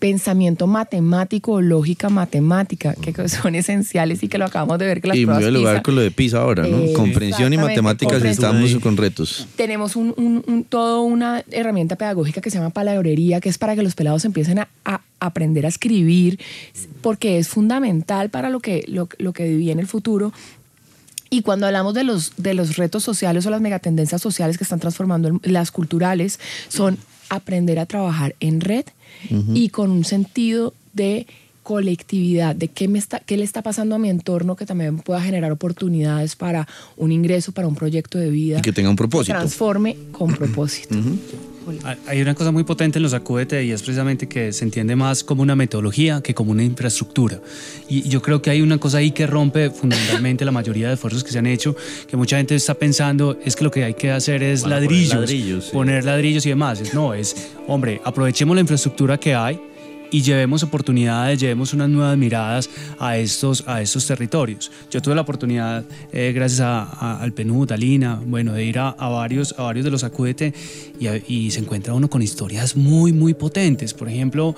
pensamiento 0.00 0.66
matemático 0.66 1.52
o 1.52 1.60
lógica 1.60 2.08
matemática, 2.08 2.94
que 2.94 3.28
son 3.28 3.54
esenciales 3.54 4.22
y 4.24 4.28
que 4.28 4.38
lo 4.38 4.46
acabamos 4.46 4.78
de 4.78 4.86
ver 4.86 5.00
que 5.00 5.08
las 5.08 5.16
Y 5.16 5.20
muy 5.20 5.26
pruebas 5.26 5.46
al 5.46 5.54
lugar 5.54 5.74
PISA- 5.76 5.82
con 5.82 5.94
lo 5.94 6.00
de 6.00 6.10
PISA 6.10 6.38
ahora, 6.40 6.66
¿no? 6.66 6.78
Eh, 6.78 6.92
Comprensión 6.94 7.52
y 7.52 7.58
matemáticas 7.58 8.24
estamos 8.24 8.74
con 8.76 8.96
retos. 8.96 9.46
tenemos 9.56 9.94
un, 9.96 10.12
un, 10.16 10.42
un- 10.46 10.64
todo 10.64 11.02
una 11.02 11.44
herramienta 11.52 11.94
pedagógica 11.96 12.40
que 12.40 12.50
se 12.50 12.56
llama 12.58 12.70
palabrería, 12.70 13.40
que 13.40 13.48
es 13.50 13.58
para 13.58 13.76
que 13.76 13.82
los 13.82 13.94
pelados 13.94 14.24
empiecen 14.24 14.58
a, 14.60 14.68
a 14.84 15.02
aprender 15.20 15.66
a 15.66 15.68
escribir, 15.68 16.40
porque 17.02 17.38
es 17.38 17.48
fundamental 17.48 18.30
para 18.30 18.48
lo 18.50 18.60
que, 18.60 18.84
lo, 18.88 19.08
lo 19.18 19.32
que 19.34 19.54
viene 19.54 19.82
el 19.82 19.86
futuro. 19.86 20.32
Y 21.32 21.42
cuando 21.42 21.66
hablamos 21.66 21.94
de 21.94 22.02
los, 22.02 22.32
de 22.38 22.54
los 22.54 22.76
retos 22.76 23.04
sociales 23.04 23.46
o 23.46 23.50
las 23.50 23.60
megatendencias 23.60 24.20
sociales 24.20 24.58
que 24.58 24.64
están 24.64 24.80
transformando 24.80 25.28
el- 25.28 25.52
las 25.52 25.70
culturales, 25.70 26.40
son 26.68 26.98
aprender 27.30 27.78
a 27.78 27.86
trabajar 27.86 28.34
en 28.40 28.60
red 28.60 28.84
y 29.54 29.70
con 29.70 29.90
un 29.90 30.04
sentido 30.04 30.74
de 30.92 31.26
colectividad, 31.62 32.56
de 32.56 32.68
qué, 32.68 32.88
me 32.88 32.98
está, 32.98 33.20
qué 33.20 33.36
le 33.36 33.44
está 33.44 33.62
pasando 33.62 33.94
a 33.94 33.98
mi 33.98 34.08
entorno 34.08 34.56
que 34.56 34.66
también 34.66 34.98
pueda 34.98 35.20
generar 35.20 35.52
oportunidades 35.52 36.34
para 36.34 36.66
un 36.96 37.12
ingreso, 37.12 37.52
para 37.52 37.68
un 37.68 37.74
proyecto 37.74 38.18
de 38.18 38.30
vida. 38.30 38.58
Y 38.58 38.62
que 38.62 38.72
tenga 38.72 38.90
un 38.90 38.96
que 38.96 39.02
propósito. 39.02 39.36
transforme 39.36 39.96
con 40.10 40.34
propósito. 40.34 40.96
Hay- 41.84 41.96
Hay 42.06 42.22
una 42.22 42.34
cosa 42.34 42.50
muy 42.52 42.64
potente 42.64 42.98
en 42.98 43.02
los 43.02 43.14
Acúdete 43.14 43.64
y 43.64 43.70
es 43.72 43.82
precisamente 43.82 44.28
que 44.28 44.52
se 44.52 44.64
entiende 44.64 44.96
más 44.96 45.22
como 45.24 45.42
una 45.42 45.54
metodología 45.56 46.20
que 46.22 46.34
como 46.34 46.50
una 46.52 46.62
infraestructura. 46.64 47.40
Y 47.88 48.08
yo 48.08 48.20
creo 48.22 48.40
que 48.42 48.50
hay 48.50 48.62
una 48.62 48.78
cosa 48.78 48.98
ahí 48.98 49.10
que 49.12 49.26
rompe 49.26 49.70
fundamentalmente 49.70 50.44
la 50.44 50.52
mayoría 50.52 50.88
de 50.88 50.94
esfuerzos 50.94 51.24
que 51.24 51.30
se 51.30 51.38
han 51.38 51.46
hecho, 51.46 51.76
que 52.08 52.16
mucha 52.16 52.36
gente 52.36 52.54
está 52.54 52.74
pensando 52.74 53.38
es 53.44 53.56
que 53.56 53.64
lo 53.64 53.70
que 53.70 53.84
hay 53.84 53.94
que 53.94 54.10
hacer 54.10 54.42
es 54.42 54.60
a 54.60 54.64
poner 54.64 54.80
ladrillos, 54.82 55.14
ladrillos, 55.14 55.64
sí. 55.66 55.70
poner 55.72 56.04
ladrillos 56.04 56.46
y 56.46 56.48
demás. 56.50 56.94
No, 56.94 57.14
es, 57.14 57.50
hombre, 57.66 58.00
aprovechemos 58.04 58.54
la 58.54 58.60
infraestructura 58.60 59.18
que 59.18 59.34
hay 59.34 59.60
y 60.10 60.22
llevemos 60.22 60.62
oportunidades, 60.62 61.38
llevemos 61.40 61.72
unas 61.74 61.88
nuevas 61.88 62.16
miradas 62.18 62.68
a 62.98 63.16
estos, 63.16 63.64
a 63.66 63.80
estos 63.82 64.06
territorios. 64.06 64.70
Yo 64.90 65.00
tuve 65.00 65.14
la 65.14 65.20
oportunidad, 65.22 65.84
eh, 66.12 66.32
gracias 66.34 66.60
a- 66.60 66.82
a- 66.82 67.20
al 67.20 67.32
PNUD, 67.32 67.72
a 67.72 67.76
Lina, 67.76 68.20
bueno, 68.26 68.52
de 68.52 68.64
ir 68.64 68.78
a, 68.78 68.88
a 68.90 69.08
varios, 69.08 69.54
a 69.58 69.62
varios 69.62 69.84
de 69.84 69.90
los 69.90 70.02
Acúdete 70.04 70.52
y, 70.98 71.06
a- 71.06 71.16
y 71.16 71.50
se 71.50 71.60
encuentra 71.60 71.94
uno 71.94 72.08
con 72.10 72.22
historias 72.22 72.76
muy, 72.76 73.12
muy 73.12 73.34
potentes. 73.34 73.94
Por 73.94 74.08
ejemplo, 74.08 74.54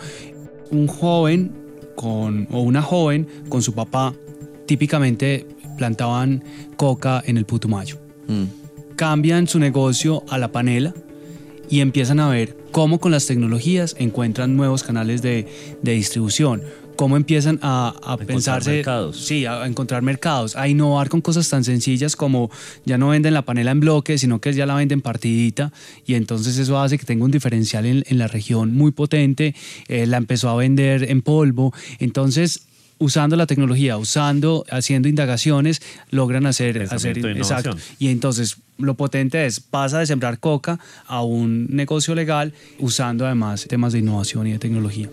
un 0.70 0.86
joven 0.86 1.52
con, 1.94 2.48
o 2.50 2.60
una 2.60 2.80
joven 2.82 3.26
con 3.48 3.60
su 3.62 3.74
papá 3.74 4.14
típicamente 4.66 5.46
plantaban 5.76 6.42
coca 6.76 7.22
en 7.26 7.36
el 7.36 7.44
Putumayo 7.44 7.98
Mm. 8.28 8.44
cambian 8.96 9.46
su 9.48 9.58
negocio 9.58 10.22
a 10.28 10.38
la 10.38 10.52
panela 10.52 10.94
y 11.68 11.80
empiezan 11.80 12.20
a 12.20 12.28
ver 12.28 12.56
cómo 12.72 12.98
con 12.98 13.12
las 13.12 13.26
tecnologías 13.26 13.94
encuentran 13.98 14.56
nuevos 14.56 14.82
canales 14.82 15.22
de, 15.22 15.46
de 15.82 15.92
distribución, 15.92 16.62
cómo 16.96 17.16
empiezan 17.16 17.58
a, 17.62 17.88
a 17.88 18.14
encontrar 18.14 18.26
pensarse, 18.26 18.70
mercados. 18.72 19.16
sí, 19.16 19.46
a, 19.46 19.62
a 19.62 19.66
encontrar 19.66 20.02
mercados, 20.02 20.56
a 20.56 20.68
innovar 20.68 21.08
con 21.08 21.20
cosas 21.20 21.48
tan 21.48 21.64
sencillas 21.64 22.16
como 22.16 22.50
ya 22.84 22.98
no 22.98 23.08
venden 23.08 23.34
la 23.34 23.42
panela 23.42 23.70
en 23.70 23.80
bloque, 23.80 24.18
sino 24.18 24.40
que 24.40 24.52
ya 24.52 24.66
la 24.66 24.74
venden 24.74 25.00
partidita 25.02 25.72
y 26.06 26.14
entonces 26.14 26.58
eso 26.58 26.80
hace 26.80 26.98
que 26.98 27.04
tenga 27.04 27.24
un 27.24 27.30
diferencial 27.30 27.86
en, 27.86 28.04
en 28.06 28.18
la 28.18 28.26
región 28.26 28.74
muy 28.74 28.90
potente, 28.90 29.54
eh, 29.88 30.06
la 30.06 30.16
empezó 30.16 30.48
a 30.48 30.56
vender 30.56 31.10
en 31.10 31.22
polvo, 31.22 31.72
entonces 31.98 32.62
usando 33.02 33.36
la 33.36 33.46
tecnología, 33.46 33.98
usando, 33.98 34.64
haciendo 34.70 35.08
indagaciones, 35.08 35.82
logran 36.10 36.46
hacer, 36.46 36.80
hacer 36.90 37.18
exacto. 37.36 37.76
Y 37.98 38.08
entonces 38.08 38.56
lo 38.78 38.94
potente 38.94 39.44
es, 39.46 39.60
pasa 39.60 39.98
de 39.98 40.06
sembrar 40.06 40.38
coca 40.38 40.78
a 41.06 41.22
un 41.22 41.66
negocio 41.68 42.14
legal 42.14 42.52
usando 42.78 43.26
además 43.26 43.66
temas 43.68 43.92
de 43.92 43.98
innovación 43.98 44.46
y 44.46 44.52
de 44.52 44.58
tecnología. 44.58 45.08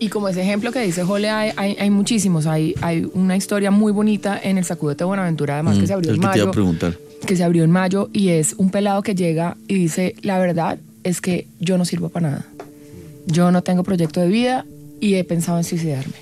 Y 0.00 0.08
como 0.08 0.28
ese 0.28 0.42
ejemplo 0.42 0.70
que 0.70 0.80
dice 0.80 1.02
Jole, 1.02 1.28
hay, 1.30 1.52
hay, 1.56 1.76
hay 1.78 1.90
muchísimos. 1.90 2.46
Hay, 2.46 2.74
hay 2.82 3.08
una 3.14 3.36
historia 3.36 3.70
muy 3.70 3.90
bonita 3.92 4.38
en 4.42 4.58
el 4.58 4.64
Sacudete 4.64 5.02
de 5.04 5.06
Buenaventura, 5.06 5.54
además 5.54 5.78
que 5.78 5.86
se 5.86 5.92
abrió 5.92 6.12
Mm, 6.12 6.14
en 6.14 6.20
que 6.20 6.26
te 6.26 6.26
iba 6.26 6.30
mayo. 6.36 6.48
a 6.48 6.52
preguntar. 6.52 6.98
que 7.26 7.36
se 7.36 7.42
abrió 7.44 7.64
en 7.64 7.70
mayo 7.70 8.08
y 8.12 8.28
es 8.28 8.54
un 8.58 8.70
pelado 8.70 9.02
que 9.02 9.14
llega 9.14 9.56
y 9.66 9.74
dice, 9.74 10.14
la 10.22 10.38
verdad 10.38 10.78
es 11.02 11.20
que 11.20 11.46
yo 11.58 11.78
no 11.78 11.84
sirvo 11.84 12.08
para 12.10 12.30
nada. 12.30 12.46
Yo 13.26 13.50
no 13.50 13.62
tengo 13.62 13.82
proyecto 13.82 14.20
de 14.20 14.28
vida 14.28 14.64
y 15.00 15.14
he 15.14 15.24
pensado 15.24 15.58
en 15.58 15.64
suicidarme. 15.64 16.14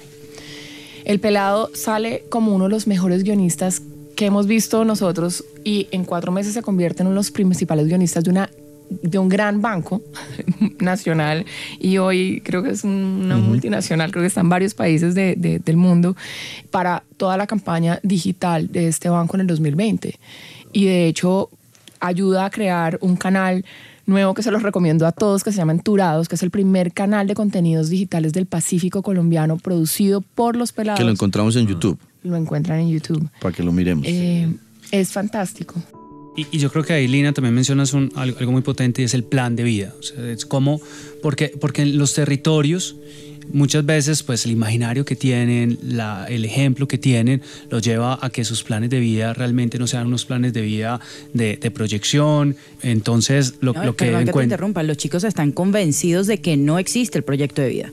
El 1.07 1.21
pelado 1.21 1.71
sale 1.73 2.25
como 2.29 2.55
uno 2.55 2.65
de 2.65 2.71
los 2.71 2.87
mejores 2.87 3.23
guionistas 3.23 3.81
que 4.17 4.27
hemos 4.27 4.47
visto 4.47 4.85
nosotros 4.85 5.45
y 5.65 5.87
en 5.93 6.05
cuatro 6.05 6.33
meses 6.33 6.53
se 6.53 6.63
convierte 6.63 7.03
en 7.03 7.07
uno 7.07 7.15
de 7.15 7.21
los 7.21 7.31
principales 7.31 7.87
guionistas 7.87 8.25
de 8.25 8.31
una 8.31 8.51
de 9.03 9.19
un 9.19 9.29
gran 9.29 9.61
banco 9.63 10.01
nacional 10.81 11.45
y 11.81 11.99
hoy 11.99 12.41
creo 12.45 12.63
que 12.63 12.71
es 12.71 12.85
un- 12.85 13.23
una 13.25 13.37
multinacional, 13.37 14.13
creo 14.13 14.23
que 14.23 14.29
está 14.29 14.43
en 14.43 14.49
varios 14.49 14.75
países 14.75 15.15
de- 15.17 15.35
de- 15.37 15.59
del 15.59 15.77
mundo 15.77 16.15
para 16.71 17.03
toda 17.17 17.37
la 17.37 17.47
campaña 17.49 17.99
digital 18.05 18.69
de 18.71 18.87
este 18.89 19.09
banco 19.09 19.37
en 19.37 19.41
el 19.43 19.47
2020. 19.49 20.15
Y 20.73 20.85
de 20.85 21.07
hecho 21.09 21.51
ayuda 21.99 22.45
a 22.45 22.51
crear 22.51 22.99
un 23.01 23.17
canal 23.17 23.65
nuevo 24.07 24.35
que 24.35 24.43
se 24.43 24.51
los 24.51 24.63
recomiendo 24.63 25.07
a 25.07 25.13
todos 25.13 25.43
que 25.45 25.51
se 25.53 25.59
llama 25.59 25.73
Enturados, 25.73 26.29
que 26.29 26.37
es 26.37 26.43
el 26.43 26.51
primer 26.51 26.93
canal 26.93 27.27
de 27.27 27.35
contenidos 27.35 27.89
digitales 27.91 28.33
del 28.33 28.47
Pacífico 28.47 29.03
colombiano 29.03 29.57
producido 29.59 30.21
por 30.21 30.57
los 30.57 30.73
pelados. 30.73 30.99
Que 30.99 31.05
lo 31.05 31.11
encontramos 31.11 31.57
en 31.57 31.67
YouTube, 31.67 31.99
Lo 32.23 32.37
encuentran 32.37 32.81
en 32.81 32.89
YouTube. 32.91 33.29
para 33.41 33.55
que 33.55 33.63
lo 33.63 33.73
miremos. 33.73 34.07
Eh, 34.09 34.49
es 34.93 35.13
fantástico. 35.13 35.75
Y, 36.37 36.47
y 36.53 36.59
yo 36.59 36.71
creo 36.71 36.85
que 36.85 36.93
ahí, 36.93 37.09
Lina, 37.09 37.33
también 37.33 37.55
mencionas 37.55 37.95
un- 37.95 38.13
algo, 38.15 38.39
algo 38.39 38.53
muy 38.53 38.61
potente 38.63 39.01
y 39.03 39.07
es 39.07 39.15
el 39.15 39.25
plan 39.25 39.57
de 39.57 39.65
vida. 39.65 39.95
O 39.99 40.03
sea, 40.03 40.23
es 40.31 40.45
como, 40.45 40.81
porque, 41.23 41.49
porque 41.61 41.83
en 41.83 41.97
los 41.99 42.13
territorios, 42.13 42.97
muchas 43.53 43.85
veces, 43.87 44.23
pues 44.23 44.45
el 44.45 44.53
imaginario 44.53 45.05
que 45.05 45.17
tienen, 45.17 45.79
la- 45.83 46.27
el 46.29 46.45
ejemplo 46.45 46.87
que 46.89 46.99
tienen, 46.99 47.43
los 47.71 47.83
lleva 47.83 48.19
a 48.21 48.31
que 48.31 48.45
sus 48.45 48.63
planes 48.63 48.91
de 48.91 49.01
vida 49.01 49.33
realmente 49.35 49.79
no 49.79 49.87
sean 49.87 50.07
unos 50.07 50.25
planes 50.25 50.53
de 50.53 50.61
vida 50.63 51.01
de, 51.33 51.57
de 51.57 51.71
proyección. 51.71 52.57
Entonces, 52.83 53.55
lo, 53.61 53.73
No, 53.73 53.85
lo 53.85 53.97
que 53.97 54.07
perdón 54.07 54.21
que 54.21 54.27
te 54.27 54.33
encuent- 54.39 54.43
interrumpa, 54.45 54.83
los 54.83 54.97
chicos 54.97 55.25
están 55.25 55.53
convencidos 55.53 56.27
de 56.27 56.39
que 56.39 56.57
no 56.57 56.79
existe 56.79 57.19
el 57.19 57.25
proyecto 57.25 57.63
de 57.63 57.69
vida, 57.69 57.93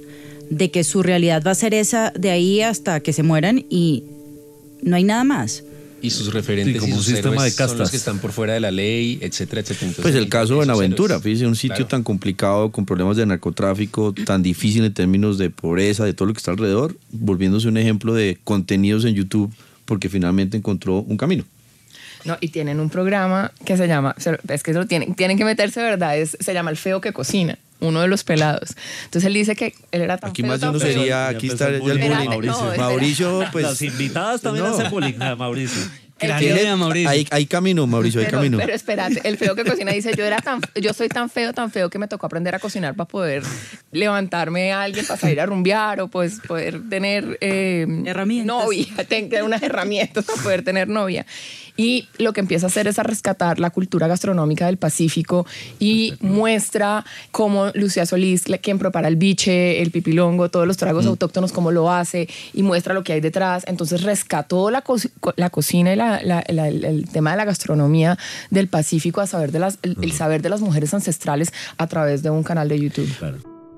de 0.50 0.72
que 0.72 0.84
su 0.84 1.04
realidad 1.04 1.44
va 1.46 1.52
a 1.52 1.56
ser 1.56 1.74
esa 1.74 2.12
de 2.18 2.30
ahí 2.32 2.62
hasta 2.62 3.00
que 3.00 3.14
se 3.14 3.24
mueran 3.24 3.66
y 3.70 4.04
no 4.82 4.96
hay 4.96 5.04
nada 5.04 5.24
más. 5.24 5.64
Y 6.04 6.10
sus 6.12 6.34
referentes 6.34 6.74
Sí, 6.74 6.80
como 6.80 6.90
y 6.90 6.92
un 6.94 6.98
sus 6.98 7.08
sistema 7.08 7.36
héroes 7.38 7.44
de 7.46 7.58
son 7.58 7.64
los 7.66 7.72
castas. 7.78 7.92
que 7.92 7.98
están 7.98 8.20
por 8.20 8.32
fuera 8.34 8.54
de 8.54 8.60
la 8.60 8.70
ley, 8.72 9.18
etcétera, 9.22 9.62
etcétera. 9.62 9.88
Entonces, 9.88 10.04
Pues 10.04 10.16
el 10.16 10.30
caso 10.30 10.50
de 10.50 10.56
Buenaventura, 10.58 11.20
fíjese, 11.20 11.48
un 11.48 11.56
sitio 11.56 11.76
Claro. 11.78 11.88
tan 11.88 12.04
complicado, 12.04 12.72
con 12.72 12.86
problemas 12.86 13.18
de 13.18 13.26
narcotráfico, 13.26 14.14
tan 14.14 14.44
difícil 14.44 14.84
en 14.84 14.94
términos 14.94 15.38
de 15.38 15.50
pobreza, 15.50 16.06
de 16.06 16.14
todo 16.14 16.28
lo 16.28 16.34
que 16.34 16.40
está 16.40 16.52
alrededor, 16.52 16.96
volviéndose 17.12 17.68
un 17.70 17.78
ejemplo 17.78 18.14
de 18.14 18.38
contenidos 18.44 19.06
en 19.06 19.16
YouTube, 19.16 19.52
porque 19.86 20.10
finalmente 20.10 20.58
encontró 20.58 21.00
un 21.00 21.18
camino. 21.18 21.46
No, 22.26 22.38
y 22.40 22.50
tienen 22.50 22.80
un 22.80 22.90
programa 22.90 23.52
que 23.66 23.76
se 23.76 23.88
llama, 23.88 24.16
es 24.50 24.64
que 24.64 24.74
lo 24.74 24.86
tienen, 24.88 25.14
tienen 25.16 25.38
que 25.38 25.44
meterse, 25.46 25.82
¿verdad? 25.82 26.18
Es, 26.18 26.38
se 26.40 26.54
llama 26.54 26.70
El 26.70 26.78
Feo 26.78 27.02
que 27.02 27.12
Cocina, 27.12 27.58
uno 27.84 28.02
de 28.02 28.08
los 28.08 28.24
pelados. 28.24 28.75
Entonces 29.06 29.28
él 29.28 29.34
dice 29.34 29.56
que 29.56 29.75
él 29.92 30.02
era 30.02 30.18
tan 30.18 30.32
Aquí 30.32 30.44
más 30.44 30.62
de 30.62 30.70
uno 30.70 30.80
sería, 30.80 31.28
aquí 31.28 31.48
está 31.48 31.68
el 31.68 31.80
bullying. 31.82 32.10
Mauricio. 32.10 32.74
Mauricio, 32.78 33.46
pues... 33.52 33.66
Las 33.66 33.82
invitadas 33.82 34.42
también 34.42 34.66
hacen 34.66 34.90
bullying, 34.90 35.22
a 35.22 35.36
Mauricio. 35.36 35.82
Mauricio. 36.27 37.10
Hay, 37.10 37.27
hay 37.32 37.46
camino, 37.46 37.86
Mauricio, 37.88 38.20
hay 38.22 38.25
pero, 38.27 38.38
camino. 38.39 38.58
pero 38.58 38.74
espérate, 38.74 39.22
el 39.27 39.38
feo 39.38 39.56
que 39.56 39.63
cocina 39.63 39.92
dice, 39.92 40.12
yo 40.18 40.24
era 40.25 40.38
tan, 40.38 40.62
yo 40.82 40.94
soy 40.94 41.10
tan 41.10 41.30
feo, 41.30 41.53
tan 41.53 41.72
feo 41.72 41.89
que 41.89 42.00
me 42.00 42.08
tocó 42.08 42.25
aprender 42.25 42.56
a 42.56 42.60
cocinar 42.60 42.96
para 42.96 43.08
poder 43.08 43.44
levantarme 43.92 44.72
a 44.72 44.84
alguien 44.84 45.06
para 45.06 45.20
salir 45.20 45.39
a 45.39 45.46
rumbear 45.46 46.01
o 46.01 46.08
pues 46.08 46.39
poder 46.48 46.82
tener 46.89 47.38
eh, 47.42 47.86
Herramientas. 48.06 48.48
novia, 48.65 48.86
tener 49.08 49.44
unas 49.44 49.62
herramientas 49.63 50.25
para 50.25 50.42
poder 50.42 50.63
tener 50.63 50.88
novia. 50.88 51.25
Y 51.75 52.08
lo 52.20 52.34
que 52.34 52.39
empieza 52.39 52.68
a 52.68 52.70
hacer 52.70 52.88
es 52.88 53.00
a 53.00 53.03
rescatar 53.03 53.60
la 53.60 53.72
cultura 53.72 54.08
gastronómica 54.08 54.68
del 54.68 54.77
Pacífico 54.77 55.48
y 55.80 56.13
muestra 56.20 57.03
cómo 57.32 57.72
Lucía 57.74 58.06
Solís, 58.06 58.44
quien 58.62 58.77
prepara 58.77 59.08
el 59.08 59.15
biche, 59.15 59.82
el 59.82 59.89
pipilongo, 59.89 60.50
todos 60.50 60.68
los 60.68 60.77
tragos 60.77 61.08
autóctonos, 61.08 61.51
cómo 61.51 61.72
lo 61.72 61.92
hace 61.92 62.30
y 62.53 62.62
muestra 62.62 62.94
lo 62.94 63.03
que 63.03 63.13
hay 63.13 63.22
detrás. 63.22 63.63
Entonces 63.65 64.03
rescató 64.03 64.70
la, 64.70 64.82
co- 64.82 64.98
la 65.36 65.50
cocina 65.50 65.94
y 65.94 65.96
la- 65.96 66.12
la- 66.22 66.43
la- 66.50 66.67
el, 66.67 66.84
el 66.86 67.10
tema 67.10 67.32
de 67.32 67.38
la 67.38 67.46
gastronomía 67.46 68.17
del 68.51 68.67
Pacífico 68.67 69.22
a 69.22 69.27
saber 69.27 69.51
de 69.51 69.60
las, 69.60 69.79
el, 69.82 69.98
el 70.01 70.12
saber 70.12 70.41
de 70.41 70.50
las 70.50 70.62
mujeres 70.62 70.93
ancestrales 70.93 71.51
a 71.77 71.88
través 71.88 72.22
de 72.24 72.29
un 72.29 72.43
canal 72.43 72.67
de 72.70 72.79
YouTube. 72.79 73.10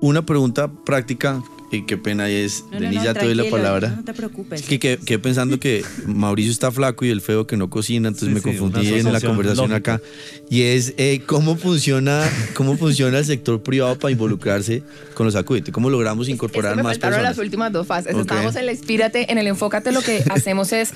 Una 0.00 0.26
pregunta 0.26 0.70
práctica, 0.84 1.42
y 1.72 1.82
qué 1.82 1.96
pena 1.96 2.28
es, 2.28 2.64
No, 2.70 2.72
no, 2.72 2.80
Denise, 2.80 2.98
no, 2.98 3.04
ya 3.04 3.14
te 3.14 3.24
doy 3.26 3.34
la 3.34 3.44
palabra. 3.50 3.94
No 3.96 4.04
te 4.04 4.14
preocupes. 4.14 4.60
Es 4.60 4.66
que 4.68 4.78
quedé 4.78 4.98
quedé 4.98 5.18
pensando 5.18 5.58
que 5.58 5.84
Mauricio 6.06 6.52
está 6.52 6.70
flaco 6.70 7.04
y 7.04 7.10
el 7.10 7.20
feo 7.20 7.46
que 7.46 7.56
no 7.56 7.68
cocina, 7.68 8.08
entonces 8.08 8.28
Sí, 8.28 8.34
me 8.34 8.40
sí, 8.40 8.58
confundí 8.58 8.94
en 8.94 9.12
la 9.12 9.20
conversación 9.20 9.70
lógica. 9.70 9.94
acá. 9.94 10.04
Y 10.48 10.62
es 10.62 10.94
eh, 10.96 11.22
cómo 11.26 11.56
funciona 11.56 12.22
cómo 12.54 12.76
funciona 12.76 13.18
el 13.18 13.24
sector 13.24 13.62
privado 13.62 13.98
para 13.98 14.12
involucrarse 14.12 14.82
con 15.14 15.26
los 15.26 15.34
acudites, 15.34 15.72
cómo 15.74 15.90
logramos 15.90 16.28
incorporar 16.28 16.72
Es 16.72 16.76
que 16.76 16.82
me 16.82 16.82
más 16.84 16.98
personas. 16.98 17.22
las 17.24 17.38
últimas 17.38 17.72
dos 17.72 17.86
fases. 17.86 18.14
Ok. 18.14 18.20
Estábamos 18.20 18.54
en 18.56 18.62
el 18.62 18.70
Inspírate, 18.70 19.30
en 19.32 19.38
el 19.38 19.46
Enfócate, 19.48 19.90
lo 19.92 20.02
que 20.02 20.22
hacemos 20.30 20.72
es, 20.72 20.92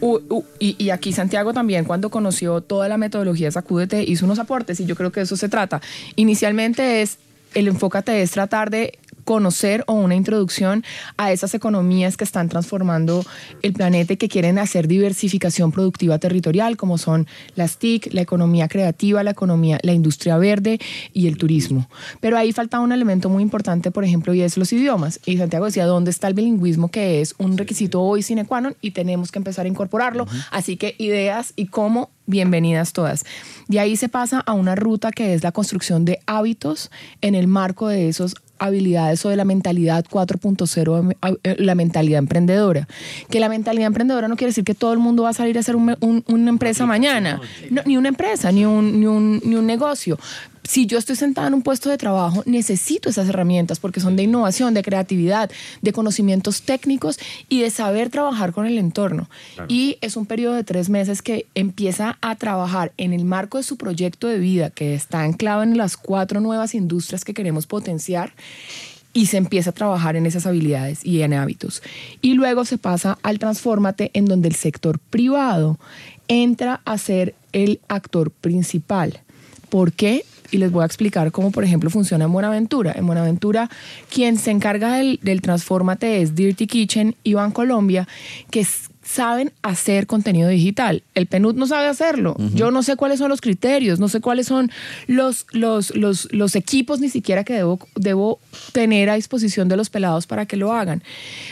u- 0.00 0.20
u- 0.30 0.44
y, 0.58 0.76
y 0.82 0.90
aquí 0.90 1.12
Santiago 1.12 1.52
también, 1.52 1.84
cuando 1.84 2.08
conoció 2.10 2.62
toda 2.62 2.88
la 2.88 2.96
metodología 2.96 3.48
de 3.48 3.52
Sacúdete, 3.52 4.02
hizo 4.02 4.24
unos 4.24 4.38
aportes, 4.38 4.80
y 4.80 4.86
yo 4.86 4.96
creo 4.96 5.12
que 5.12 5.20
de 5.20 5.24
eso 5.24 5.36
se 5.36 5.48
trata. 5.50 5.82
Inicialmente 6.16 7.02
es, 7.02 7.18
el 7.54 7.68
Enfócate 7.68 8.22
es 8.22 8.30
tratar 8.32 8.70
de 8.70 8.98
conocer 9.26 9.82
o 9.88 9.94
una 9.94 10.14
introducción 10.14 10.84
a 11.18 11.32
esas 11.32 11.52
economías 11.52 12.16
que 12.16 12.22
están 12.22 12.48
transformando 12.48 13.26
el 13.60 13.72
planeta 13.72 14.12
y 14.12 14.16
que 14.16 14.28
quieren 14.28 14.58
hacer 14.58 14.86
diversificación 14.86 15.72
productiva 15.72 16.18
territorial, 16.18 16.76
como 16.76 16.96
son 16.96 17.26
las 17.56 17.78
TIC, 17.78 18.14
la 18.14 18.20
economía 18.20 18.68
creativa, 18.68 19.24
la 19.24 19.32
economía, 19.32 19.80
la 19.82 19.92
industria 19.92 20.38
verde 20.38 20.78
y 21.12 21.26
el 21.26 21.36
turismo. 21.36 21.90
Pero 22.20 22.38
ahí 22.38 22.52
falta 22.52 22.78
un 22.78 22.92
elemento 22.92 23.28
muy 23.28 23.42
importante, 23.42 23.90
por 23.90 24.04
ejemplo, 24.04 24.32
y 24.32 24.42
es 24.42 24.56
los 24.56 24.72
idiomas. 24.72 25.18
Y 25.26 25.38
Santiago 25.38 25.66
decía, 25.66 25.86
¿dónde 25.86 26.12
está 26.12 26.28
el 26.28 26.34
bilingüismo 26.34 26.88
que 26.88 27.20
es 27.20 27.34
un 27.38 27.58
requisito 27.58 28.00
hoy 28.00 28.22
sine 28.22 28.46
qua 28.46 28.60
non 28.60 28.76
y 28.80 28.92
tenemos 28.92 29.32
que 29.32 29.40
empezar 29.40 29.66
a 29.66 29.68
incorporarlo? 29.68 30.28
Así 30.52 30.76
que 30.76 30.94
ideas 30.98 31.52
y 31.56 31.66
cómo, 31.66 32.10
bienvenidas 32.26 32.92
todas. 32.92 33.24
De 33.66 33.80
ahí 33.80 33.96
se 33.96 34.08
pasa 34.08 34.38
a 34.38 34.52
una 34.52 34.76
ruta 34.76 35.10
que 35.10 35.34
es 35.34 35.42
la 35.42 35.50
construcción 35.50 36.04
de 36.04 36.20
hábitos 36.26 36.92
en 37.22 37.34
el 37.34 37.48
marco 37.48 37.88
de 37.88 38.08
esos 38.08 38.36
habilidades 38.58 39.24
o 39.24 39.28
de 39.28 39.36
la 39.36 39.44
mentalidad 39.44 40.04
4.0, 40.10 41.14
eh, 41.42 41.56
la 41.58 41.74
mentalidad 41.74 42.18
emprendedora. 42.18 42.88
Que 43.30 43.40
la 43.40 43.48
mentalidad 43.48 43.86
emprendedora 43.86 44.28
no 44.28 44.36
quiere 44.36 44.50
decir 44.50 44.64
que 44.64 44.74
todo 44.74 44.92
el 44.92 44.98
mundo 44.98 45.24
va 45.24 45.30
a 45.30 45.34
salir 45.34 45.56
a 45.56 45.60
hacer 45.60 45.76
un- 45.76 45.96
un- 46.00 46.24
una 46.26 46.50
empresa 46.50 46.86
mañana, 46.86 47.40
No, 47.70 47.82
ni 47.86 47.96
una 47.96 48.08
empresa, 48.08 48.52
ni 48.52 48.64
un, 48.64 49.00
ni, 49.00 49.06
un, 49.06 49.40
ni 49.44 49.54
un 49.56 49.66
negocio. 49.66 50.18
Si 50.66 50.86
yo 50.86 50.98
estoy 50.98 51.16
sentada 51.16 51.48
en 51.48 51.54
un 51.54 51.62
puesto 51.62 51.90
de 51.90 51.98
trabajo, 51.98 52.42
necesito 52.44 53.08
esas 53.08 53.28
herramientas 53.28 53.78
porque 53.78 54.00
son 54.00 54.16
de 54.16 54.24
innovación, 54.24 54.74
de 54.74 54.82
creatividad, 54.82 55.50
de 55.80 55.92
conocimientos 55.92 56.62
técnicos 56.62 57.18
y 57.48 57.60
de 57.60 57.70
saber 57.70 58.10
trabajar 58.10 58.52
con 58.52 58.66
el 58.66 58.78
entorno. 58.78 59.28
Y 59.68 59.98
es 60.00 60.16
un 60.16 60.26
periodo 60.26 60.54
de 60.54 60.64
tres 60.64 60.88
meses 60.88 61.22
que 61.22 61.46
empieza 61.54 62.18
a 62.20 62.34
trabajar 62.36 62.92
en 62.96 63.12
el 63.12 63.24
marco 63.24 63.58
de 63.58 63.64
su 63.64 63.76
proyecto 63.76 64.26
de 64.26 64.38
vida, 64.38 64.70
que 64.70 64.94
está 64.94 65.22
anclado 65.22 65.62
en 65.62 65.76
las 65.76 65.96
cuatro 65.96 66.40
nuevas 66.40 66.74
industrias 66.74 67.24
que 67.24 67.34
queremos 67.34 67.66
potenciar 67.66 68.32
y 69.12 69.26
se 69.26 69.38
empieza 69.38 69.70
a 69.70 69.72
trabajar 69.72 70.16
en 70.16 70.26
esas 70.26 70.46
habilidades 70.46 71.04
y 71.04 71.22
en 71.22 71.32
hábitos. 71.32 71.82
Y 72.20 72.34
luego 72.34 72.64
se 72.64 72.76
pasa 72.76 73.18
al 73.22 73.38
transfórmate 73.38 74.10
en 74.14 74.26
donde 74.26 74.48
el 74.48 74.54
sector 74.54 74.98
privado 74.98 75.78
entra 76.28 76.82
a 76.84 76.98
ser 76.98 77.34
el 77.52 77.80
actor 77.88 78.30
principal. 78.30 79.20
¿Por 79.70 79.92
qué? 79.92 80.24
Y 80.50 80.58
les 80.58 80.70
voy 80.70 80.82
a 80.82 80.86
explicar 80.86 81.32
cómo, 81.32 81.50
por 81.50 81.64
ejemplo, 81.64 81.90
funciona 81.90 82.24
en 82.24 82.32
Buenaventura. 82.32 82.92
En 82.96 83.06
Buenaventura, 83.06 83.70
quien 84.12 84.38
se 84.38 84.50
encarga 84.50 84.96
del, 84.96 85.18
del 85.22 85.42
transfórmate 85.42 86.22
es 86.22 86.34
Dirty 86.34 86.66
Kitchen 86.66 87.14
y 87.22 87.34
Colombia, 87.52 88.08
que 88.50 88.64
saben 89.06 89.52
hacer 89.62 90.06
contenido 90.06 90.48
digital. 90.48 91.02
El 91.14 91.26
PNUD 91.26 91.54
no 91.54 91.66
sabe 91.66 91.86
hacerlo. 91.86 92.36
Yo 92.54 92.70
no 92.70 92.82
sé 92.82 92.96
cuáles 92.96 93.20
son 93.20 93.28
los 93.28 93.40
criterios, 93.40 94.00
no 94.00 94.08
sé 94.08 94.20
cuáles 94.20 94.48
son 94.48 94.70
los, 95.06 95.46
los, 95.52 95.94
los, 95.94 96.32
los 96.32 96.56
equipos 96.56 96.98
ni 96.98 97.08
siquiera 97.08 97.44
que 97.44 97.52
debo, 97.54 97.78
debo 97.94 98.40
tener 98.72 99.08
a 99.08 99.14
disposición 99.14 99.68
de 99.68 99.76
los 99.76 99.90
pelados 99.90 100.26
para 100.26 100.46
que 100.46 100.56
lo 100.56 100.72
hagan. 100.72 101.04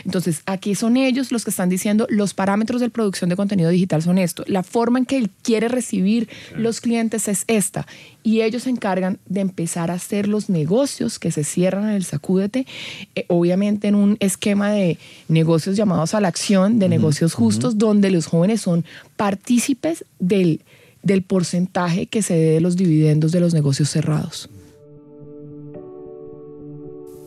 Entonces, 0.03 0.41
aquí 0.45 0.75
son 0.75 0.97
ellos 0.97 1.31
los 1.31 1.45
que 1.45 1.49
están 1.49 1.69
diciendo 1.69 2.07
los 2.09 2.33
parámetros 2.33 2.81
de 2.81 2.89
producción 2.89 3.29
de 3.29 3.37
contenido 3.37 3.69
digital 3.69 4.01
son 4.01 4.17
esto. 4.17 4.43
La 4.47 4.63
forma 4.63 4.99
en 4.99 5.05
que 5.05 5.17
él 5.17 5.29
quiere 5.41 5.69
recibir 5.69 6.27
los 6.57 6.81
clientes 6.81 7.27
es 7.29 7.45
esta. 7.47 7.87
Y 8.25 8.41
ellos 8.41 8.63
se 8.63 8.71
encargan 8.71 9.19
de 9.27 9.41
empezar 9.41 9.91
a 9.91 9.93
hacer 9.93 10.27
los 10.27 10.49
negocios 10.49 11.19
que 11.19 11.29
se 11.29 11.43
cierran 11.43 11.89
en 11.89 11.95
el 11.95 12.05
Sacúdete, 12.05 12.65
eh, 13.13 13.25
obviamente 13.27 13.87
en 13.87 13.93
un 13.93 14.17
esquema 14.19 14.71
de 14.71 14.97
negocios 15.27 15.77
llamados 15.77 16.15
a 16.15 16.21
la 16.21 16.27
acción, 16.27 16.79
de 16.79 16.89
negocios 16.89 17.35
justos, 17.35 17.77
donde 17.77 18.09
los 18.09 18.25
jóvenes 18.25 18.61
son 18.61 18.83
partícipes 19.15 20.05
del, 20.17 20.61
del 21.03 21.21
porcentaje 21.21 22.07
que 22.07 22.23
se 22.23 22.33
dé 22.33 22.49
de 22.53 22.61
los 22.61 22.75
dividendos 22.75 23.31
de 23.31 23.41
los 23.41 23.53
negocios 23.53 23.91
cerrados. 23.91 24.49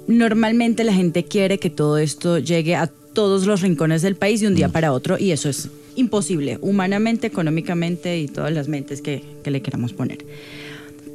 Normalmente 0.08 0.82
la 0.82 0.94
gente 0.94 1.26
quiere 1.26 1.58
que 1.58 1.70
todo 1.70 1.98
esto 1.98 2.38
llegue 2.38 2.74
a 2.74 2.88
todos 2.88 3.46
los 3.46 3.60
rincones 3.60 4.02
del 4.02 4.16
país 4.16 4.40
de 4.40 4.48
un 4.48 4.54
Mm. 4.54 4.56
día 4.56 4.68
para 4.68 4.92
otro 4.92 5.16
y 5.16 5.30
eso 5.30 5.48
es 5.48 5.68
imposible, 5.94 6.58
humanamente, 6.60 7.28
económicamente 7.28 8.18
y 8.18 8.26
todas 8.26 8.52
las 8.52 8.66
mentes 8.66 9.00
que, 9.00 9.22
que 9.44 9.52
le 9.52 9.62
queramos 9.62 9.92
poner. 9.92 10.18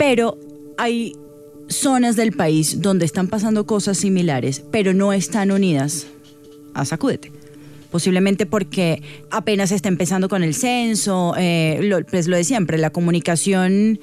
Pero 0.05 0.38
hay 0.77 1.13
zonas 1.69 2.17
del 2.17 2.33
país 2.33 2.81
donde 2.81 3.05
están 3.05 3.29
pasando 3.29 3.65
cosas 3.65 3.98
similares, 3.98 4.62
pero 4.69 4.93
no 4.93 5.13
están 5.13 5.50
unidas 5.50 6.07
a 6.74 6.83
Sacúdete. 6.83 7.31
Posiblemente 7.89 8.45
porque 8.45 9.01
apenas 9.31 9.72
está 9.72 9.88
empezando 9.88 10.27
con 10.27 10.43
el 10.43 10.55
censo, 10.55 11.36
eh, 11.38 11.79
lo, 11.83 12.03
pues 12.05 12.27
lo 12.27 12.36
de 12.36 12.43
siempre, 12.43 12.77
la 12.77 12.89
comunicación, 12.89 13.98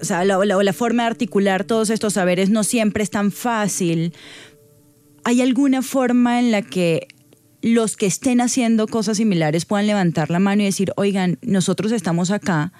o 0.00 0.04
sea, 0.04 0.24
la, 0.24 0.44
la- 0.44 0.60
la 0.60 0.72
forma 0.72 1.04
de 1.04 1.10
articular 1.10 1.62
todos 1.62 1.88
estos 1.90 2.14
saberes 2.14 2.50
no 2.50 2.64
siempre 2.64 3.04
es 3.04 3.10
tan 3.10 3.30
fácil. 3.30 4.12
¿Hay 5.22 5.40
alguna 5.40 5.82
forma 5.82 6.40
en 6.40 6.50
la 6.50 6.62
que 6.62 7.06
los 7.62 7.96
que 7.96 8.06
estén 8.06 8.40
haciendo 8.40 8.88
cosas 8.88 9.18
similares 9.18 9.66
puedan 9.66 9.86
levantar 9.86 10.30
la 10.30 10.40
mano 10.40 10.62
y 10.62 10.64
decir, 10.64 10.90
oigan, 10.96 11.38
nosotros 11.42 11.92
estamos 11.92 12.32
acá, 12.32 12.72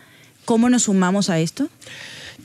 ¿cómo 0.44 0.68
nos 0.68 0.82
sumamos 0.84 1.30
a 1.30 1.38
esto? 1.38 1.68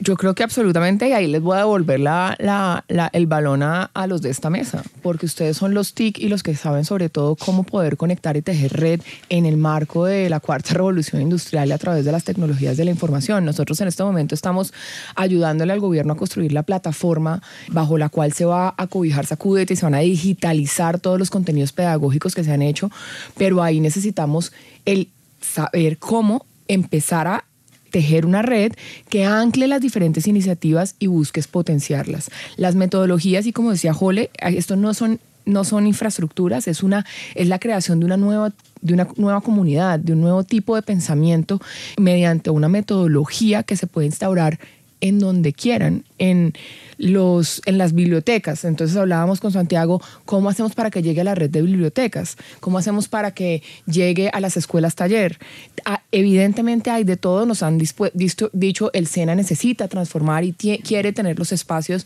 Yo 0.02 0.16
creo 0.16 0.34
que 0.34 0.44
absolutamente, 0.44 1.10
y 1.10 1.12
ahí 1.12 1.28
les 1.28 1.42
voy 1.42 1.56
a 1.56 1.60
devolver 1.60 2.00
la, 2.00 2.86
el 3.12 3.28
balón 3.28 3.64
a, 3.64 3.90
los 4.08 4.22
de 4.22 4.30
esta 4.30 4.50
mesa, 4.50 4.82
porque 5.02 5.26
ustedes 5.26 5.58
son 5.58 5.74
los 5.74 5.94
TIC 5.94 6.20
y 6.20 6.30
los 6.30 6.42
que 6.42 6.56
saben 6.56 6.86
sobre 6.86 7.10
todo 7.10 7.36
cómo 7.36 7.64
poder 7.64 7.98
conectar 7.98 8.38
y 8.38 8.42
tejer 8.42 8.72
red 8.74 9.02
en 9.28 9.46
el 9.46 9.58
marco 9.58 10.06
de 10.06 10.30
la 10.30 10.40
cuarta 10.40 10.74
revolución 10.76 11.22
industrial 11.22 11.70
a 11.72 11.78
través 11.78 12.06
de 12.06 12.14
las 12.14 12.24
tecnologías 12.24 12.78
de 12.78 12.86
la 12.86 12.92
información. 12.92 13.44
Nosotros 13.44 13.82
en 13.82 13.90
este 13.90 14.04
momento 14.04 14.36
estamos 14.36 14.74
ayudándole 15.16 15.74
al 15.74 15.82
gobierno 15.82 16.14
a 16.14 16.18
construir 16.18 16.54
la 16.54 16.64
plataforma 16.64 17.42
bajo 17.68 17.98
la 17.98 18.08
cual 18.08 18.32
se 18.32 18.46
va 18.46 18.74
a 18.78 18.88
cobijar 18.88 19.26
Sacúdete 19.26 19.74
y 19.74 19.78
se 19.78 19.86
van 19.86 19.96
a 19.96 20.00
digitalizar 20.00 21.00
todos 21.00 21.20
los 21.20 21.30
contenidos 21.30 21.74
pedagógicos 21.74 22.36
que 22.36 22.46
se 22.46 22.54
han 22.54 22.62
hecho, 22.62 22.90
pero 23.38 23.62
ahí 23.62 23.82
necesitamos 23.82 24.54
el 24.86 25.10
saber 25.42 25.98
cómo 25.98 26.46
empezar 26.70 27.28
a 27.28 27.44
tejer 27.92 28.26
una 28.26 28.42
red 28.42 28.74
que 29.10 29.26
ancle 29.26 29.68
las 29.68 29.82
diferentes 29.82 30.28
iniciativas 30.28 30.96
y 31.00 31.08
busques 31.08 31.48
potenciarlas. 31.48 32.30
Las 32.58 32.76
metodologías 32.76 33.46
y 33.46 33.54
como 33.54 33.72
decía 33.72 33.94
Jole, 33.94 34.30
esto 34.42 34.76
no 34.76 34.94
son 34.94 35.20
no 35.46 35.64
son 35.64 35.88
infraestructuras, 35.88 36.68
es 36.68 36.84
una 36.84 37.06
es 37.34 37.48
la 37.48 37.60
creación 37.60 38.00
de 38.00 38.06
una 38.06 38.18
nueva 38.18 38.54
de 38.82 38.94
una 38.94 39.08
nueva 39.18 39.42
comunidad, 39.42 40.00
de 40.00 40.14
un 40.14 40.22
nuevo 40.22 40.44
tipo 40.44 40.76
de 40.76 40.82
pensamiento 40.82 41.60
mediante 41.98 42.50
una 42.50 42.70
metodología 42.70 43.64
que 43.64 43.76
se 43.76 43.88
puede 43.88 44.08
instaurar 44.08 44.60
en 45.02 45.20
donde 45.20 45.54
quieran, 45.54 46.04
en, 46.18 46.54
los, 46.98 47.62
en 47.66 47.78
las 47.78 47.94
bibliotecas. 47.94 48.66
Entonces 48.66 48.98
hablábamos 48.98 49.40
con 49.40 49.52
Santiago, 49.52 50.02
¿cómo 50.26 50.50
hacemos 50.50 50.74
para 50.76 50.92
que 50.92 51.02
llegue 51.02 51.22
a 51.22 51.24
la 51.24 51.36
red 51.36 51.50
de 51.50 51.62
bibliotecas? 51.62 52.36
¿Cómo 52.60 52.78
hacemos 52.78 53.08
para 53.08 53.32
que 53.32 53.64
llegue 53.86 54.30
a 54.30 54.40
las 54.42 54.58
escuelas 54.58 54.96
taller? 54.96 55.38
Ah, 55.86 56.02
evidentemente 56.12 56.90
hay 56.90 57.04
de 57.06 57.16
todo, 57.18 57.46
nos 57.46 57.64
han 57.64 57.78
disto- 57.80 58.50
dicho, 58.54 58.92
el 58.94 59.08
SENA 59.08 59.36
necesita 59.36 59.88
transformar 59.88 60.44
y 60.44 60.54
quiere 60.54 61.14
tener 61.14 61.40
los 61.40 61.52
espacios. 61.52 62.06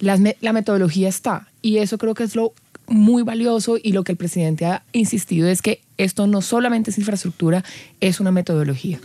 La 0.00 0.52
metodología 0.52 1.08
está 1.08 1.48
y 1.62 1.78
eso 1.78 1.96
creo 1.98 2.14
que 2.14 2.24
es 2.24 2.36
lo 2.36 2.52
muy 2.86 3.22
valioso 3.22 3.78
y 3.82 3.92
lo 3.92 4.04
que 4.04 4.12
el 4.12 4.18
presidente 4.18 4.66
ha 4.66 4.82
insistido 4.92 5.48
es 5.48 5.62
que 5.62 5.80
esto 5.96 6.26
no 6.26 6.42
solamente 6.42 6.90
es 6.90 6.98
infraestructura, 6.98 7.64
es 8.00 8.20
una 8.20 8.30
metodología. 8.30 9.00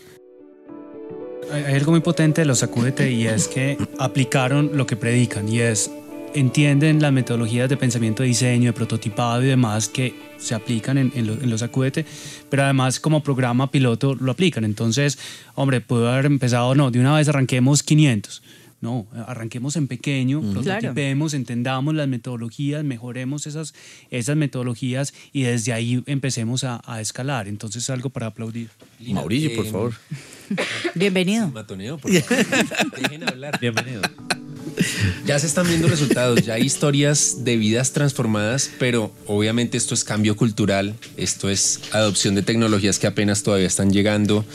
Hay 1.51 1.74
algo 1.74 1.91
muy 1.91 2.01
potente 2.01 2.41
de 2.41 2.46
los 2.46 2.60
Sacúdete 2.60 3.12
y 3.12 3.27
es 3.27 3.48
que 3.48 3.77
aplicaron 3.98 4.72
lo 4.74 4.86
que 4.86 4.96
predican 4.96 5.50
y 5.50 5.60
es 5.60 5.89
entienden 6.34 7.01
las 7.01 7.12
metodologías 7.12 7.67
de 7.69 7.77
pensamiento 7.77 8.22
de 8.22 8.29
diseño, 8.29 8.67
de 8.67 8.74
prototipado 8.74 9.41
y 9.41 9.48
demás 9.48 9.90
que 9.90 10.13
se 10.37 10.53
aplican 10.53 10.98
en 10.98 11.50
los 11.50 11.59
Sacúdete, 11.59 12.05
pero 12.50 12.63
además 12.63 13.00
como 13.00 13.24
programa 13.24 13.72
piloto 13.72 14.16
lo 14.16 14.31
aplican. 14.31 14.63
Entonces, 14.63 15.18
hombre, 15.55 15.81
pudo 15.81 16.09
haber 16.09 16.27
empezado, 16.27 16.75
no, 16.75 16.92
de 16.92 17.00
una 17.00 17.16
vez 17.16 17.27
arranquemos 17.27 17.83
500. 17.83 18.44
No, 18.81 19.07
arranquemos 19.27 19.75
en 19.75 19.87
pequeño, 19.87 20.42
prototipemos, 20.42 21.33
entendamos 21.33 21.94
las 21.96 22.07
metodologías, 22.07 22.83
mejoremos 22.83 23.46
esas, 23.46 23.74
esas 24.09 24.37
metodologías 24.37 25.13
y 25.33 25.44
desde 25.44 25.74
ahí 25.74 26.01
empecemos 26.05 26.63
a, 26.63 26.81
a 26.85 27.01
escalar. 27.01 27.48
Entonces 27.48 27.83
es 27.83 27.89
algo 27.89 28.09
para 28.09 28.27
aplaudir. 28.27 28.70
Lina, 29.00 29.20
Mauricio, 29.20 29.55
por 29.55 29.65
eh, 29.65 29.70
favor. 29.70 29.94
Bienvenido. 30.96 31.50
Matoneo, 31.50 31.98
por 31.98 32.11
favor. 32.11 32.92
Dejen 33.01 33.27
hablar. 33.27 33.59
Bienvenido. 33.59 34.01
Ya 35.25 35.37
se 35.39 35.48
están 35.48 35.68
viendo 35.68 35.87
resultados, 35.87 36.46
ya 36.46 36.53
hay 36.53 36.63
historias 36.63 37.44
de 37.44 37.57
vidas 37.57 37.92
transformadas, 37.92 38.72
pero 38.79 39.13
obviamente 39.27 39.77
esto 39.77 39.94
es 39.94 40.03
cambio 40.03 40.35
cultural, 40.35 40.96
esto 41.18 41.50
es 41.50 41.81
adopción 41.92 42.35
de 42.35 42.44
tecnologías 42.44 42.98
que 43.00 43.07
apenas 43.07 43.44
todavía 43.44 43.68
están 43.68 43.92
llegando. 43.92 44.46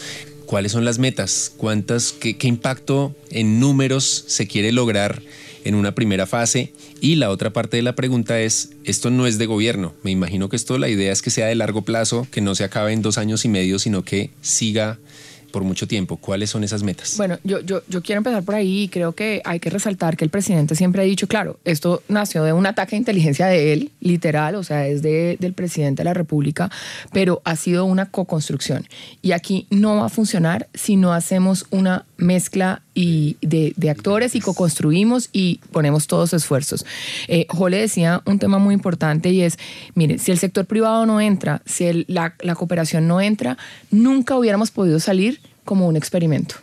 ¿Cuáles 0.46 0.72
son 0.72 0.84
las 0.84 0.98
metas? 0.98 1.52
¿Cuántas, 1.56 2.12
qué, 2.12 2.36
impacto 2.42 3.14
en 3.30 3.60
números 3.60 4.24
se 4.26 4.46
quiere 4.46 4.72
lograr 4.72 5.22
en 5.64 5.74
una 5.74 5.94
primera 5.94 6.26
fase? 6.26 6.72
Y 7.00 7.16
la 7.16 7.30
otra 7.30 7.52
parte 7.52 7.76
de 7.76 7.82
la 7.82 7.94
pregunta 7.94 8.40
es, 8.40 8.70
esto 8.84 9.10
no 9.10 9.26
es 9.26 9.38
de 9.38 9.46
gobierno. 9.46 9.94
Me 10.02 10.10
imagino 10.10 10.48
que 10.48 10.56
esto 10.56 10.78
la 10.78 10.88
idea 10.88 11.12
es 11.12 11.22
que 11.22 11.30
sea 11.30 11.46
de 11.46 11.54
largo 11.54 11.82
plazo, 11.82 12.26
que 12.30 12.40
no 12.40 12.54
se 12.54 12.64
acabe 12.64 12.92
en 12.92 13.02
dos 13.02 13.18
años 13.18 13.44
y 13.44 13.48
medio, 13.48 13.78
sino 13.78 14.02
que 14.02 14.30
siga 14.42 14.98
por 15.54 15.62
mucho 15.62 15.86
tiempo. 15.86 16.16
¿Cuáles 16.16 16.50
son 16.50 16.64
esas 16.64 16.82
metas? 16.82 17.14
Bueno, 17.16 17.38
yo, 17.44 17.60
yo, 17.60 17.80
yo 17.88 18.02
quiero 18.02 18.18
empezar 18.18 18.42
por 18.42 18.56
ahí 18.56 18.82
y 18.82 18.88
creo 18.88 19.12
que 19.12 19.40
hay 19.44 19.60
que 19.60 19.70
resaltar 19.70 20.16
que 20.16 20.24
el 20.24 20.30
presidente 20.30 20.74
siempre 20.74 21.00
ha 21.00 21.04
dicho, 21.04 21.28
claro, 21.28 21.60
esto 21.64 22.02
nació 22.08 22.42
de 22.42 22.52
un 22.52 22.66
ataque 22.66 22.96
de 22.96 22.98
inteligencia 22.98 23.46
de 23.46 23.72
él, 23.72 23.92
literal, 24.00 24.56
o 24.56 24.64
sea, 24.64 24.88
es 24.88 25.00
de- 25.00 25.36
del 25.38 25.52
presidente 25.52 26.00
de 26.00 26.06
la 26.06 26.14
República, 26.14 26.72
pero 27.12 27.40
ha 27.44 27.54
sido 27.54 27.84
una 27.84 28.06
co-construcción. 28.06 28.88
Y 29.22 29.30
aquí 29.30 29.68
no 29.70 29.94
va 29.94 30.06
a 30.06 30.08
funcionar 30.08 30.66
si 30.74 30.96
no 30.96 31.12
hacemos 31.12 31.66
una 31.70 32.04
mezcla 32.16 32.82
y 32.94 33.36
de, 33.42 33.72
de 33.76 33.90
actores 33.90 34.34
y 34.34 34.40
co-construimos 34.40 35.28
y 35.32 35.60
ponemos 35.72 36.06
todos 36.06 36.32
esfuerzos. 36.32 36.84
Eh, 37.28 37.46
Jole 37.48 37.78
decía 37.78 38.22
un 38.24 38.38
tema 38.38 38.58
muy 38.58 38.74
importante 38.74 39.30
y 39.30 39.42
es, 39.42 39.58
miren, 39.94 40.18
si 40.18 40.30
el 40.30 40.38
sector 40.38 40.64
privado 40.66 41.06
no 41.06 41.20
entra, 41.20 41.62
si 41.66 41.84
el- 41.84 42.04
la, 42.08 42.34
la 42.40 42.54
cooperación 42.54 43.08
no 43.08 43.20
entra, 43.20 43.58
nunca 43.90 44.36
hubiéramos 44.38 44.70
podido 44.70 45.00
salir 45.00 45.40
como 45.64 45.88
un 45.88 45.96
experimento. 45.96 46.56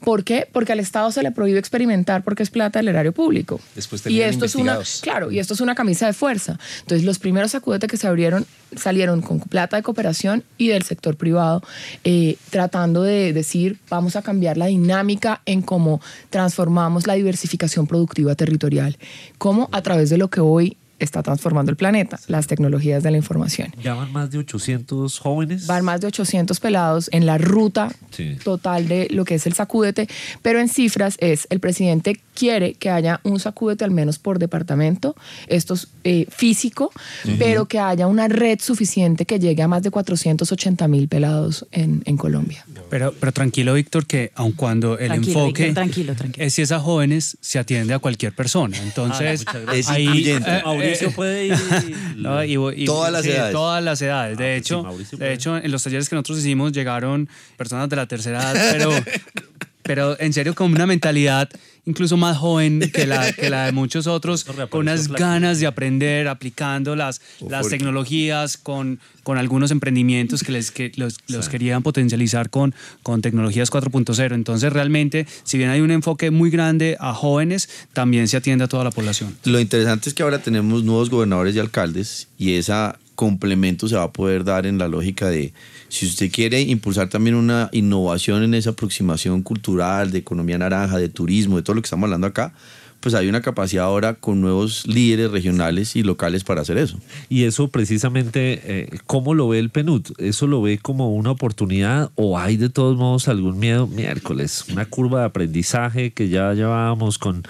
¿Por 0.00 0.24
qué? 0.24 0.48
Porque 0.52 0.72
al 0.72 0.80
Estado 0.80 1.10
se 1.10 1.22
le 1.22 1.32
prohíbe 1.32 1.58
experimentar 1.58 2.22
porque 2.22 2.42
es 2.42 2.50
plata 2.50 2.78
del 2.78 2.88
erario 2.88 3.12
público. 3.12 3.60
Después 3.74 4.06
y 4.06 4.20
esto 4.20 4.44
es 4.44 4.54
una, 4.54 4.78
claro, 5.00 5.30
y 5.30 5.38
esto 5.38 5.54
es 5.54 5.60
una 5.60 5.74
camisa 5.74 6.06
de 6.06 6.12
fuerza. 6.12 6.58
Entonces, 6.80 7.04
los 7.04 7.18
primeros 7.18 7.50
sacudete 7.52 7.86
que 7.86 7.96
se 7.96 8.06
abrieron 8.06 8.46
salieron 8.76 9.22
con 9.22 9.40
plata 9.40 9.76
de 9.76 9.82
cooperación 9.82 10.44
y 10.58 10.68
del 10.68 10.82
sector 10.82 11.16
privado, 11.16 11.62
eh, 12.04 12.36
tratando 12.50 13.02
de 13.02 13.32
decir, 13.32 13.78
vamos 13.88 14.16
a 14.16 14.22
cambiar 14.22 14.56
la 14.56 14.66
dinámica 14.66 15.40
en 15.46 15.62
cómo 15.62 16.00
transformamos 16.30 17.06
la 17.06 17.14
diversificación 17.14 17.86
productiva 17.86 18.34
territorial, 18.34 18.98
cómo 19.38 19.68
a 19.72 19.82
través 19.82 20.10
de 20.10 20.18
lo 20.18 20.28
que 20.28 20.40
hoy 20.40 20.76
está 20.98 21.22
transformando 21.22 21.70
el 21.70 21.76
planeta, 21.76 22.18
las 22.26 22.46
tecnologías 22.46 23.02
de 23.02 23.10
la 23.10 23.16
información. 23.16 23.72
Ya 23.82 23.94
van 23.94 24.12
más 24.12 24.30
de 24.30 24.38
800 24.38 25.18
jóvenes. 25.18 25.66
Van 25.66 25.84
más 25.84 26.00
de 26.00 26.06
800 26.08 26.58
pelados 26.60 27.08
en 27.12 27.26
la 27.26 27.38
ruta 27.38 27.90
Sí. 28.10 28.36
total 28.42 28.88
de 28.88 29.08
lo 29.10 29.24
que 29.24 29.34
es 29.34 29.46
el 29.46 29.52
sacúdete, 29.52 30.08
pero 30.42 30.58
en 30.60 30.68
cifras 30.68 31.16
es, 31.20 31.46
el 31.50 31.60
presidente 31.60 32.18
quiere 32.34 32.74
que 32.74 32.90
haya 32.90 33.20
un 33.24 33.40
sacúdete 33.40 33.84
al 33.84 33.90
menos 33.90 34.18
por 34.18 34.38
departamento, 34.38 35.16
esto 35.48 35.74
es 35.74 35.88
eh, 36.04 36.26
físico, 36.30 36.90
pero 37.38 37.66
que 37.66 37.78
haya 37.78 38.06
una 38.06 38.28
red 38.28 38.58
suficiente 38.60 39.24
que 39.26 39.38
llegue 39.38 39.62
a 39.62 39.68
más 39.68 39.82
de 39.82 39.90
480 39.90 40.88
mil 40.88 41.08
pelados 41.08 41.66
en, 41.72 42.02
en 42.06 42.16
Colombia. 42.16 42.64
Pero, 42.90 43.12
pero 43.18 43.32
tranquilo, 43.32 43.74
Víctor, 43.74 44.06
que 44.06 44.32
aun 44.34 44.52
cuando 44.52 44.98
el 44.98 45.08
Tranquilo, 45.08 45.40
enfoque 45.40 45.62
Víctor, 45.64 45.74
tranquilo, 45.84 46.14
tranquilo. 46.14 46.46
es 46.46 46.54
si 46.54 46.62
es 46.62 46.72
a 46.72 46.78
jóvenes, 46.80 47.36
se 47.40 47.58
atiende 47.58 47.92
a 47.94 47.98
cualquier 47.98 48.32
persona. 48.34 48.76
Entonces, 48.82 49.44
Ah, 49.46 49.92
ahí, 49.92 50.04
incluyente. 50.04 50.50
eh, 50.50 50.62
Mauricio 50.86 51.08
eh, 51.08 51.12
puede 51.14 51.46
ir. 51.46 51.54
y- 51.54 52.16
no, 52.16 52.44
y- 52.44 52.82
y- 52.82 52.84
Todas 52.86 53.12
las 53.12 53.22
sí, 53.22 53.30
edades. 53.30 53.52
Todas 53.52 53.82
las 53.84 54.00
edades. 54.02 54.38
De 54.38 54.44
Ah, 54.44 54.54
sí, 54.54 54.58
hecho, 54.60 54.82
Mauricio 54.82 55.18
de 55.18 55.32
hecho, 55.32 55.56
en 55.56 55.70
los 55.70 55.82
talleres 55.82 56.08
que 56.08 56.14
nosotros 56.16 56.38
hicimos 56.38 56.72
llegaron 56.72 57.28
personas 57.56 57.88
de 57.88 57.96
la 57.96 58.06
tercera 58.06 58.40
edad, 58.52 58.72
pero, 58.72 58.90
pero 59.82 60.20
en 60.20 60.32
serio 60.32 60.54
con 60.54 60.72
una 60.72 60.86
mentalidad 60.86 61.48
incluso 61.86 62.16
más 62.16 62.36
joven 62.36 62.90
que 62.92 63.06
la, 63.06 63.32
que 63.40 63.48
la 63.48 63.66
de 63.66 63.72
muchos 63.72 64.06
otros, 64.06 64.44
con 64.44 64.82
unas 64.82 65.08
ganas 65.08 65.60
de 65.60 65.66
aprender, 65.66 66.28
aplicando 66.28 66.94
las, 66.96 67.20
las 67.48 67.68
tecnologías, 67.68 68.56
con, 68.56 69.00
con 69.22 69.38
algunos 69.38 69.70
emprendimientos 69.70 70.42
que, 70.42 70.52
les, 70.52 70.70
que 70.70 70.92
los, 70.96 71.18
los 71.28 71.48
querían 71.48 71.82
potencializar 71.82 72.50
con, 72.50 72.74
con 73.02 73.22
tecnologías 73.22 73.72
4.0. 73.72 74.34
Entonces, 74.34 74.72
realmente, 74.72 75.26
si 75.44 75.56
bien 75.58 75.70
hay 75.70 75.80
un 75.80 75.90
enfoque 75.90 76.30
muy 76.30 76.50
grande 76.50 76.96
a 77.00 77.14
jóvenes, 77.14 77.68
también 77.92 78.28
se 78.28 78.36
atiende 78.36 78.64
a 78.64 78.68
toda 78.68 78.84
la 78.84 78.90
población. 78.90 79.36
Lo 79.44 79.60
interesante 79.60 80.08
es 80.08 80.14
que 80.14 80.22
ahora 80.22 80.40
tenemos 80.40 80.84
nuevos 80.84 81.08
gobernadores 81.08 81.54
y 81.54 81.58
alcaldes 81.58 82.28
y 82.36 82.54
ese 82.54 82.72
complemento 83.14 83.88
se 83.88 83.96
va 83.96 84.04
a 84.04 84.12
poder 84.12 84.44
dar 84.44 84.66
en 84.66 84.78
la 84.78 84.88
lógica 84.88 85.30
de 85.30 85.52
si 85.96 86.06
usted 86.06 86.30
quiere 86.30 86.60
impulsar 86.60 87.08
también 87.08 87.36
una 87.36 87.70
innovación 87.72 88.42
en 88.42 88.52
esa 88.52 88.70
aproximación 88.70 89.42
cultural, 89.42 90.10
de 90.10 90.18
economía 90.18 90.58
naranja, 90.58 90.98
de 90.98 91.08
turismo, 91.08 91.56
de 91.56 91.62
todo 91.62 91.74
lo 91.74 91.80
que 91.80 91.86
estamos 91.86 92.04
hablando 92.04 92.26
acá, 92.26 92.52
pues 93.00 93.14
hay 93.14 93.28
una 93.28 93.40
capacidad 93.40 93.84
ahora 93.84 94.14
con 94.14 94.40
nuevos 94.42 94.86
líderes 94.86 95.30
regionales 95.30 95.96
y 95.96 96.02
locales 96.02 96.44
para 96.44 96.60
hacer 96.62 96.76
eso. 96.76 96.98
Y 97.28 97.44
eso 97.44 97.68
precisamente, 97.68 98.60
eh, 98.64 98.98
¿cómo 99.06 99.32
lo 99.32 99.48
ve 99.48 99.58
el 99.58 99.70
PNUD? 99.70 100.12
¿Eso 100.18 100.46
lo 100.46 100.60
ve 100.60 100.78
como 100.78 101.14
una 101.14 101.30
oportunidad 101.30 102.10
o 102.14 102.38
hay 102.38 102.56
de 102.56 102.68
todos 102.68 102.96
modos 102.96 103.28
algún 103.28 103.58
miedo? 103.58 103.86
Miércoles, 103.86 104.66
una 104.70 104.84
curva 104.84 105.20
de 105.20 105.26
aprendizaje 105.26 106.12
que 106.12 106.28
ya 106.28 106.52
llevábamos 106.52 107.18
con, 107.18 107.44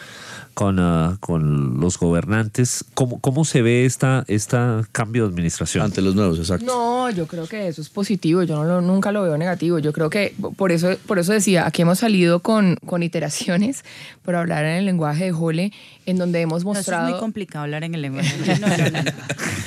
con, 0.57 0.79
ah, 0.81 1.19
con 1.21 1.79
los 1.81 1.99
gobernantes. 1.99 2.83
¿Cómo, 2.95 3.21
cómo 3.21 3.45
se 3.45 3.61
ve 3.61 3.85
esta, 3.85 4.25
esta 4.27 4.81
cambio 4.90 5.25
de 5.25 5.29
administración? 5.29 5.85
Ante 5.85 6.01
los 6.01 6.14
nuevos, 6.14 6.38
exacto. 6.38 6.64
No, 6.64 7.11
yo 7.11 7.27
creo 7.27 7.47
que 7.47 7.69
eso 7.69 7.83
es 7.83 7.90
positivo, 7.90 8.42
yo 8.42 8.57
no 8.57 8.64
lo- 8.64 8.81
nunca 8.81 9.12
lo 9.12 9.23
veo 9.23 9.37
negativo. 9.37 9.79
Yo 9.81 9.92
creo 9.92 10.09
que 10.09 10.35
por 10.57 10.73
eso, 10.73 10.97
por 11.07 11.19
eso 11.19 11.35
decía, 11.35 11.66
aquí 11.66 11.83
hemos 11.83 11.99
salido 11.99 12.40
con, 12.40 12.77
con 12.87 13.03
iteraciones, 13.03 13.85
por 14.25 14.35
hablar 14.35 14.64
en 14.64 14.77
el 14.79 14.87
lenguaje 14.87 15.25
de 15.27 15.33
Jole, 15.33 15.73
en 16.07 16.16
donde 16.16 16.40
hemos 16.40 16.64
No, 16.64 16.73
eso 16.73 16.81
es 16.81 16.87
muy 16.87 16.97
mostrado... 17.03 17.21
complicado 17.21 17.64
hablar 17.64 17.85
en 17.85 17.95
el 17.95 18.01
lenguaje. 18.01 18.35
No, 18.59 18.66
no, 18.66 18.77
no, 18.79 18.90
no. 18.90 19.11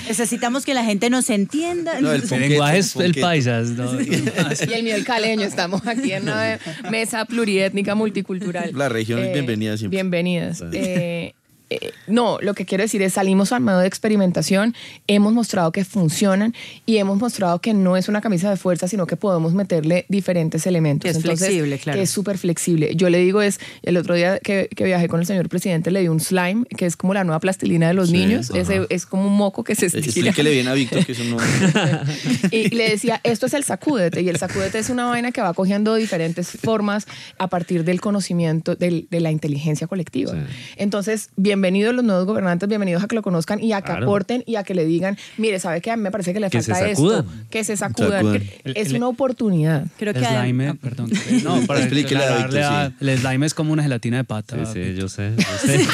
Necesitamos 0.07 0.65
que 0.65 0.73
la 0.73 0.83
gente 0.83 1.11
nos 1.11 1.29
entienda. 1.29 2.01
No, 2.01 2.11
el 2.13 2.23
El 2.33 2.39
lenguaje 2.49 2.79
es 2.79 2.95
el 2.95 3.13
paisas. 3.13 3.69
¿no? 3.69 4.01
y 4.01 4.73
el 4.73 4.83
mío 4.83 4.95
el 4.95 5.05
caleño, 5.05 5.45
estamos 5.45 5.85
aquí 5.85 6.13
en 6.13 6.23
una 6.23 6.57
mesa 6.89 7.25
pluriétnica 7.25 7.93
multicultural. 7.93 8.71
La 8.73 8.89
región 8.89 9.19
es 9.19 9.31
bienvenida 9.33 9.77
siempre. 9.77 9.97
Bienvenidas. 9.97 10.63
Eh, 10.81 11.33
eh, 11.69 11.91
no, 12.07 12.37
lo 12.41 12.53
que 12.53 12.65
quiero 12.65 12.83
decir 12.83 13.01
es 13.01 13.13
salimos 13.13 13.51
al 13.51 13.61
modo 13.61 13.79
de 13.79 13.87
experimentación, 13.87 14.75
hemos 15.07 15.33
mostrado 15.33 15.71
que 15.71 15.85
funcionan 15.85 16.53
y 16.85 16.97
hemos 16.97 17.17
mostrado 17.19 17.59
que 17.59 17.73
no 17.73 17.95
es 17.97 18.07
una 18.09 18.21
camisa 18.21 18.49
de 18.49 18.57
fuerza, 18.57 18.87
sino 18.87 19.05
que 19.07 19.15
podemos 19.17 19.53
meterle 19.53 20.05
diferentes 20.09 20.65
elementos. 20.67 21.11
Que 21.11 21.17
es 21.17 21.23
flexible, 21.23 21.77
claro. 21.79 21.97
Que 21.97 22.03
es 22.03 22.09
súper 22.09 22.37
flexible. 22.37 22.95
Yo 22.95 23.09
le 23.09 23.19
digo 23.19 23.41
es, 23.41 23.59
el 23.83 23.97
otro 23.97 24.15
día 24.15 24.39
que, 24.39 24.69
que 24.75 24.83
viajé 24.83 25.07
con 25.07 25.19
el 25.19 25.25
señor 25.25 25.49
presidente 25.49 25.91
le 25.91 26.01
di 26.01 26.07
un 26.07 26.19
slime, 26.19 26.65
que 26.77 26.85
es 26.85 26.95
como 26.97 27.13
la 27.13 27.23
nueva 27.23 27.39
plastilina 27.39 27.87
de 27.87 27.93
los 27.93 28.09
Sí, 28.09 28.13
niños. 28.17 28.49
Ese 28.53 28.87
es 28.89 29.05
como 29.05 29.27
un 29.27 29.35
moco 29.35 29.63
que 29.63 29.75
se 29.75 29.85
estira. 29.87 30.05
Explíquele 30.05 30.51
bien 30.51 30.67
a 30.67 30.73
Víctor 30.73 31.05
que 31.05 31.11
eso 31.11 31.23
no... 31.25 31.37
y 32.51 32.69
le 32.69 32.89
decía, 32.89 33.19
esto 33.23 33.45
es 33.45 33.53
el 33.53 33.63
sacúdete. 33.63 34.21
Y 34.21 34.29
el 34.29 34.37
sacúdete 34.37 34.79
es 34.79 34.89
una 34.89 35.05
vaina 35.05 35.31
que 35.31 35.41
va 35.41 35.53
cogiendo 35.53 35.95
diferentes 35.95 36.49
formas 36.51 37.05
a 37.37 37.47
partir 37.47 37.83
del 37.83 38.01
conocimiento 38.01 38.75
del- 38.75 39.07
de 39.09 39.19
la 39.19 39.31
inteligencia 39.31 39.87
colectiva. 39.87 40.31
Sí. 40.33 40.39
Entonces, 40.77 41.29
bienvenidos 41.59 41.93
los 41.93 42.05
nuevos 42.05 42.25
gobernantes, 42.25 42.69
bienvenidos 42.69 43.03
a 43.03 43.07
que 43.07 43.15
lo 43.15 43.21
conozcan 43.21 43.61
y 43.61 43.73
a 43.73 43.81
que 43.81 43.87
Claro. 43.87 44.05
aporten 44.05 44.43
y 44.47 44.55
a 44.55 44.63
que 44.63 44.73
le 44.73 44.85
digan, 44.85 45.17
mire, 45.37 45.59
¿sabe 45.59 45.81
qué? 45.81 45.91
A 45.91 45.97
mí 45.97 46.03
me 46.03 46.09
parece 46.11 46.31
que 46.31 46.39
le 46.39 46.49
Que 46.49 46.61
se 46.61 46.71
falta 46.71 46.89
esto. 46.89 47.09
sacudan. 47.09 47.45
Que 47.49 47.63
se 47.65 47.75
sacudan. 47.75 48.11
Sacudan. 48.11 48.39
que 48.39 48.61
El- 48.63 48.77
es 48.77 48.87
el- 48.89 48.95
una 48.95 49.07
oportunidad. 49.09 49.85
Creo 49.97 50.13
que 50.13 50.23
slime, 50.23 50.75
perdón. 50.75 51.09
No, 51.43 51.59
para 51.67 51.81
Explíquele 51.81 52.23
a 52.23 52.91
El 53.01 53.17
slime 53.19 53.45
es 53.45 53.53
como 53.53 53.73
una 53.73 53.83
gelatina 53.83 54.17
de 54.17 54.23
pata. 54.23 54.65
Sí, 54.65 54.71
sí, 54.73 54.95
yo 54.95 55.09
sé. 55.09 55.33
yo 55.37 55.43
sé. 55.67 55.85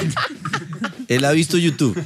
Él 1.07 1.25
ha 1.25 1.31
visto 1.31 1.57
YouTube. 1.57 1.95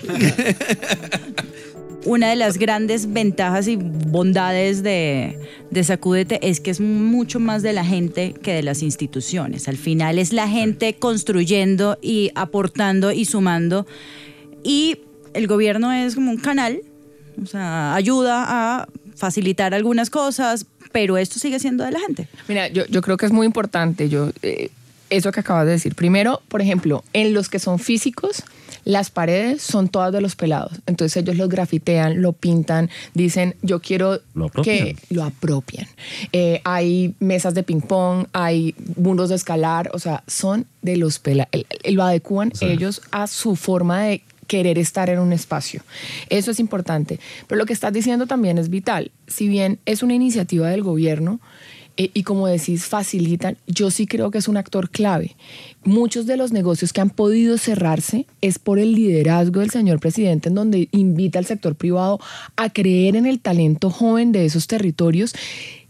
una 2.05 2.29
de 2.29 2.35
las 2.35 2.57
grandes 2.57 3.11
ventajas 3.11 3.67
y 3.67 3.75
bondades 3.75 4.83
de, 4.83 5.37
de 5.69 5.83
Sacúdete 5.83 6.39
es 6.47 6.59
que 6.59 6.71
es 6.71 6.79
mucho 6.79 7.39
más 7.39 7.61
de 7.61 7.73
la 7.73 7.83
gente 7.83 8.33
que 8.33 8.53
de 8.53 8.63
las 8.63 8.81
instituciones. 8.81 9.67
Al 9.67 9.77
final 9.77 10.17
es 10.19 10.31
la 10.31 10.47
gente 10.47 10.95
construyendo 10.95 11.97
y 12.01 12.31
aportando 12.35 13.11
y 13.11 13.25
sumando. 13.25 13.85
Y 14.63 14.99
el 15.33 15.47
gobierno 15.47 15.91
es 15.91 16.15
como 16.15 16.31
un 16.31 16.37
canal, 16.37 16.81
o 17.41 17.45
sea, 17.45 17.93
ayuda 17.95 18.45
a 18.47 18.87
facilitar 19.15 19.73
algunas 19.73 20.09
cosas, 20.09 20.65
pero 20.91 21.17
esto 21.17 21.39
sigue 21.39 21.59
siendo 21.59 21.83
de 21.83 21.91
la 21.91 21.99
gente. 21.99 22.27
Mira, 22.47 22.67
yo, 22.69 22.85
yo 22.87 23.01
creo 23.01 23.17
que 23.17 23.25
es 23.25 23.31
muy 23.31 23.45
importante 23.45 24.09
yo, 24.09 24.31
eh, 24.41 24.69
eso 25.09 25.31
que 25.31 25.41
acabas 25.41 25.65
de 25.65 25.73
decir. 25.73 25.95
Primero, 25.95 26.41
por 26.47 26.61
ejemplo, 26.61 27.03
en 27.13 27.33
los 27.33 27.49
que 27.49 27.59
son 27.59 27.79
físicos, 27.79 28.43
las 28.85 29.09
paredes 29.09 29.61
son 29.61 29.89
todas 29.89 30.11
de 30.13 30.21
los 30.21 30.35
pelados. 30.35 30.73
Entonces 30.85 31.17
ellos 31.21 31.35
los 31.37 31.49
grafitean, 31.49 32.21
lo 32.21 32.33
pintan, 32.33 32.89
dicen, 33.13 33.55
yo 33.61 33.79
quiero 33.81 34.19
Lo 34.33 34.49
que 34.49 34.95
lo 35.09 35.23
apropian. 35.23 35.87
Eh, 36.33 36.61
hay 36.63 37.15
mesas 37.19 37.53
de 37.53 37.63
ping-pong, 37.63 38.27
hay 38.33 38.75
mundos 38.95 39.29
de 39.29 39.35
escalar, 39.35 39.89
o 39.93 39.99
sea, 39.99 40.23
son 40.27 40.65
de 40.81 40.97
los 40.97 41.19
pelados. 41.19 41.49
El, 41.51 41.65
el- 41.83 41.95
lo 41.95 42.03
adecúan 42.03 42.51
ellos 42.61 43.01
a 43.11 43.27
su 43.27 43.55
forma 43.55 44.03
de 44.03 44.21
querer 44.47 44.79
estar 44.79 45.09
en 45.11 45.19
un 45.19 45.31
espacio. 45.31 45.83
Eso 46.29 46.49
es 46.51 46.59
importante. 46.59 47.19
Pero 47.47 47.59
lo 47.59 47.65
que 47.67 47.73
estás 47.73 47.93
diciendo 47.93 48.25
también 48.25 48.57
es 48.57 48.69
vital. 48.69 49.11
Si 49.27 49.47
bien 49.47 49.77
es 49.85 50.01
una 50.01 50.15
iniciativa 50.15 50.69
del 50.69 50.81
gobierno, 50.81 51.39
eh, 51.99 52.11
y 52.13 52.23
como 52.23 52.47
decís, 52.47 52.85
facilitan, 52.85 53.57
yo 53.67 53.91
sí 53.91 54.07
creo 54.07 54.31
que 54.31 54.37
es 54.37 54.47
un 54.47 54.55
actor 54.55 54.89
clave. 54.89 55.35
Muchos 55.83 56.25
de 56.25 56.37
los 56.37 56.53
negocios 56.53 56.93
que 56.93 57.01
han 57.01 57.09
podido 57.09 57.57
cerrarse 57.57 58.25
es 58.39 58.57
por 58.57 58.79
el 58.79 58.93
liderazgo 58.93 59.59
del 59.59 59.69
señor 59.69 59.99
presidente, 59.99 60.47
en 60.47 60.55
donde 60.55 60.87
invita 60.91 61.39
al 61.39 61.45
sector 61.45 61.75
privado 61.75 62.21
a 62.55 62.69
creer 62.69 63.17
en 63.17 63.25
el 63.25 63.41
talento 63.41 63.89
joven 63.89 64.31
de 64.31 64.45
esos 64.45 64.65
territorios, 64.67 65.35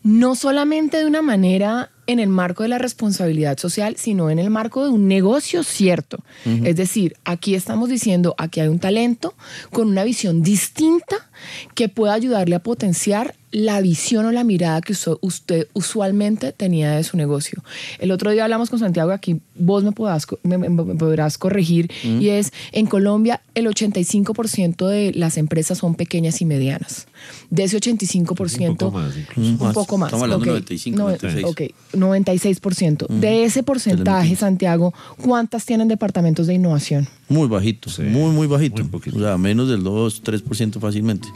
no 0.01 0.33
solamente 0.33 0.97
de 0.97 1.05
una 1.05 1.21
manera 1.21 1.91
en 2.07 2.19
el 2.19 2.29
marco 2.29 2.63
de 2.63 2.69
la 2.69 2.79
responsabilidad 2.79 3.59
social, 3.59 3.95
sino 3.97 4.31
en 4.31 4.39
el 4.39 4.49
marco 4.49 4.83
de 4.83 4.89
un 4.89 5.07
negocio 5.07 5.61
cierto. 5.61 6.23
Es 6.63 6.75
decir, 6.75 7.17
aquí 7.23 7.53
estamos 7.53 7.87
diciendo, 7.87 8.33
aquí 8.39 8.61
hay 8.61 8.67
un 8.67 8.79
talento 8.79 9.35
con 9.71 9.89
una 9.89 10.03
visión 10.03 10.41
distinta 10.41 11.28
que 11.75 11.89
pueda 11.89 12.13
ayudarle 12.13 12.55
a 12.55 12.59
potenciar 12.59 13.35
la 13.51 13.81
visión 13.81 14.27
o 14.27 14.31
la 14.31 14.43
mirada 14.43 14.79
que 14.81 14.93
usted 15.21 15.67
usualmente 15.73 16.51
tenía 16.51 16.91
de 16.91 17.03
su 17.03 17.17
negocio. 17.17 17.63
El 17.97 18.11
otro 18.11 18.29
día 18.29 18.43
hablamos 18.43 18.69
con 18.69 18.77
Santiago, 18.77 19.11
aquí 19.11 19.41
vos 19.55 19.83
me 19.83 19.91
podrás, 19.91 20.27
co- 20.27 20.37
me, 20.43 20.59
me- 20.59 20.69
me 20.69 20.93
podrás 20.95 21.39
corregir, 21.39 21.89
y 22.03 22.29
es, 22.29 22.53
en 22.73 22.85
Colombia 22.85 23.41
el 23.55 23.65
85% 23.65 24.87
de 24.87 25.13
las 25.15 25.37
empresas 25.37 25.79
son 25.79 25.95
pequeñas 25.95 26.41
y 26.41 26.45
medianas. 26.45 27.07
De 27.49 27.63
ese 27.63 27.77
85%, 27.79 28.69
Un 28.69 28.77
poco 28.77 28.91
más, 28.99 29.17
incluso. 29.17 29.63
un 29.65 29.73
poco 29.73 29.97
más. 29.97 30.07
Estamos 30.09 30.23
hablando 30.25 30.45
de 30.45 30.51
ok. 30.51 30.55
95, 30.57 30.97
No, 30.97 31.03
96. 31.05 31.45
ok, 31.45 31.61
96%. 31.97 33.07
De 33.07 33.43
ese 33.45 33.63
porcentaje, 33.63 34.35
Santiago, 34.35 34.93
¿cuántas 35.21 35.65
tienen 35.65 35.87
departamentos 35.87 36.47
de 36.47 36.53
innovación? 36.53 37.07
Muy 37.29 37.47
bajito, 37.47 37.89
Sí. 37.89 38.01
muy, 38.03 38.31
muy 38.31 38.47
bajito. 38.47 38.83
Muy 38.83 39.01
o 39.15 39.19
sea, 39.19 39.37
menos 39.37 39.69
del 39.69 39.83
2, 39.83 40.23
3% 40.23 40.79
fácilmente. 40.79 41.27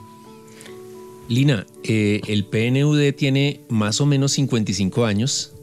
Lina, 1.29 1.65
eh, 1.83 2.21
el 2.27 2.45
PNUD 2.45 3.13
tiene 3.13 3.61
más 3.69 4.01
o 4.01 4.05
menos 4.05 4.33
55 4.33 5.05
años 5.05 5.53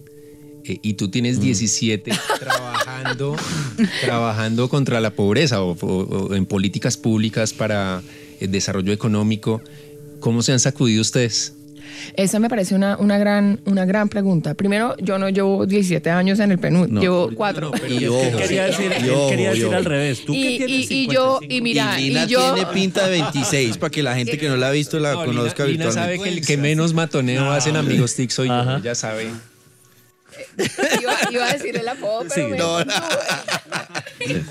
eh, 0.64 0.78
y 0.82 0.94
tú 0.94 1.08
tienes 1.10 1.40
17 1.40 2.12
trabajando, 2.38 3.36
trabajando 4.02 4.68
contra 4.68 5.00
la 5.00 5.10
pobreza 5.14 5.62
o, 5.62 5.72
o- 5.80 5.86
o 6.30 6.34
en 6.34 6.46
políticas 6.46 6.96
públicas 6.96 7.52
para 7.52 8.02
el 8.40 8.50
desarrollo 8.50 8.92
económico. 8.92 9.60
¿Cómo 10.20 10.42
se 10.42 10.52
han 10.52 10.60
sacudido 10.60 11.02
ustedes? 11.02 11.54
Esa 12.16 12.38
me 12.38 12.48
parece 12.48 12.74
una, 12.74 12.96
una, 12.96 13.18
gran, 13.18 13.61
una 13.66 13.85
gran 13.85 14.09
pregunta. 14.09 14.55
Primero, 14.55 14.96
yo 14.98 15.18
no 15.18 15.29
llevo 15.29 15.66
17 15.66 16.11
años 16.11 16.38
en 16.40 16.53
el 16.53 16.59
PNUD, 16.59 16.88
No. 16.88 17.00
llevo 17.00 17.31
4. 17.35 17.72
Y 17.88 18.07
ojo, 18.07 18.37
Quería 18.38 18.66
decir, 18.66 18.92
y 19.05 19.09
ojo, 19.11 19.29
quería 19.31 19.46
y 19.50 19.55
decir 19.55 19.66
ojo. 19.66 19.76
al 19.76 19.85
revés. 19.85 20.24
¿Tú 20.24 20.35
Y, 20.35 20.59
qué 20.59 20.66
tienes 20.66 20.90
y- 20.90 20.94
y 20.94 21.07
yo, 21.07 21.38
55? 21.40 21.46
y 21.48 21.61
mira, 21.61 22.00
y 22.00 22.05
y, 22.05 22.09
Lina 22.09 22.24
yo... 22.26 22.55
tiene 22.55 22.70
pinta 22.72 23.05
de 23.09 23.11
26 23.22 23.76
para 23.79 23.90
que 23.90 24.03
la 24.03 24.14
gente 24.14 24.38
que 24.38 24.48
no 24.48 24.57
la 24.57 24.68
ha 24.68 24.70
visto 24.72 24.98
la 24.98 25.12
No, 25.12 25.24
conozca 25.24 25.64
Lina, 25.64 25.85
Lina 25.87 25.92
sabe 25.92 26.18
que 26.18 26.29
el 26.29 26.46
que 26.46 26.57
menos 26.57 26.94
matoneo 26.94 27.50
hacen 27.50 27.76
amigos 27.76 28.14
TIC 28.14 28.31
soy 28.31 28.48
Ajá. 28.48 28.79
yo, 28.79 28.85
ya 28.85 28.94
sabe. 28.94 29.31
iba, 31.03 31.14
iba 31.31 31.46
a 31.48 31.53
decir 31.53 31.76
el 31.76 31.87
apodo, 31.88 32.24
pero 32.29 32.35
Sí, 32.35 32.40
me 32.53 32.57
no. 32.57 32.76
contuve. 32.79 34.44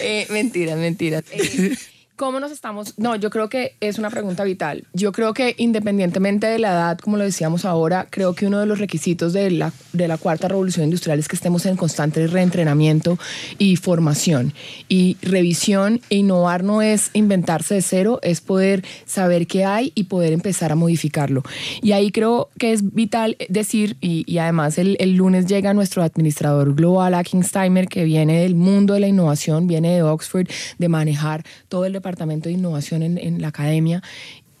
Eh, 0.00 0.26
mentiras, 0.30 0.76
mentiras. 0.78 1.24
Eh, 1.32 1.76
¿Cómo 2.16 2.40
nos 2.40 2.50
estamos? 2.50 2.94
No, 2.96 3.14
yo 3.16 3.28
creo 3.28 3.50
que 3.50 3.76
es 3.82 3.98
una 3.98 4.08
pregunta 4.08 4.42
vital. 4.42 4.84
Yo 4.94 5.12
creo 5.12 5.34
que 5.34 5.54
independientemente 5.58 6.46
de 6.46 6.58
la 6.58 6.70
edad, 6.70 6.98
como 6.98 7.18
lo 7.18 7.24
decíamos 7.24 7.66
ahora, 7.66 8.06
creo 8.08 8.34
que 8.34 8.46
uno 8.46 8.58
de 8.58 8.64
los 8.64 8.78
requisitos 8.78 9.34
de 9.34 9.50
la, 9.50 9.70
de 9.92 10.08
la 10.08 10.16
cuarta 10.16 10.48
revolución 10.48 10.84
industrial 10.84 11.18
es 11.18 11.28
que 11.28 11.36
estemos 11.36 11.66
en 11.66 11.76
constante 11.76 12.26
reentrenamiento 12.26 13.18
y 13.58 13.76
formación. 13.76 14.54
Y 14.88 15.18
revisión 15.20 16.00
e 16.08 16.16
innovar 16.16 16.64
no 16.64 16.80
es 16.80 17.10
inventarse 17.12 17.74
de 17.74 17.82
cero, 17.82 18.18
es 18.22 18.40
poder 18.40 18.82
saber 19.04 19.46
qué 19.46 19.66
hay 19.66 19.92
y 19.94 20.04
poder 20.04 20.32
empezar 20.32 20.72
a 20.72 20.74
modificarlo. 20.74 21.42
Y 21.82 21.92
ahí 21.92 22.12
creo 22.12 22.48
que 22.58 22.72
es 22.72 22.94
vital 22.94 23.36
decir, 23.50 23.98
y, 24.00 24.24
y 24.26 24.38
además 24.38 24.78
el, 24.78 24.96
el, 25.00 25.16
lunes 25.16 25.44
llega 25.44 25.74
nuestro 25.74 26.02
administrador 26.02 26.74
global, 26.74 27.12
Akin 27.12 27.44
Steimer, 27.44 27.88
que 27.88 28.04
viene 28.04 28.40
del 28.40 28.54
mundo 28.54 28.94
de 28.94 29.00
la 29.00 29.08
innovación, 29.08 29.66
viene 29.66 29.94
de 29.94 30.02
Oxford, 30.02 30.48
de 30.78 30.88
manejar 30.88 31.44
todo 31.68 31.84
el 31.84 31.92
departamento 31.92 32.05
de 32.48 32.54
innovación 32.54 33.02
en, 33.02 33.18
en 33.18 33.42
la 33.42 33.48
academia 33.48 34.02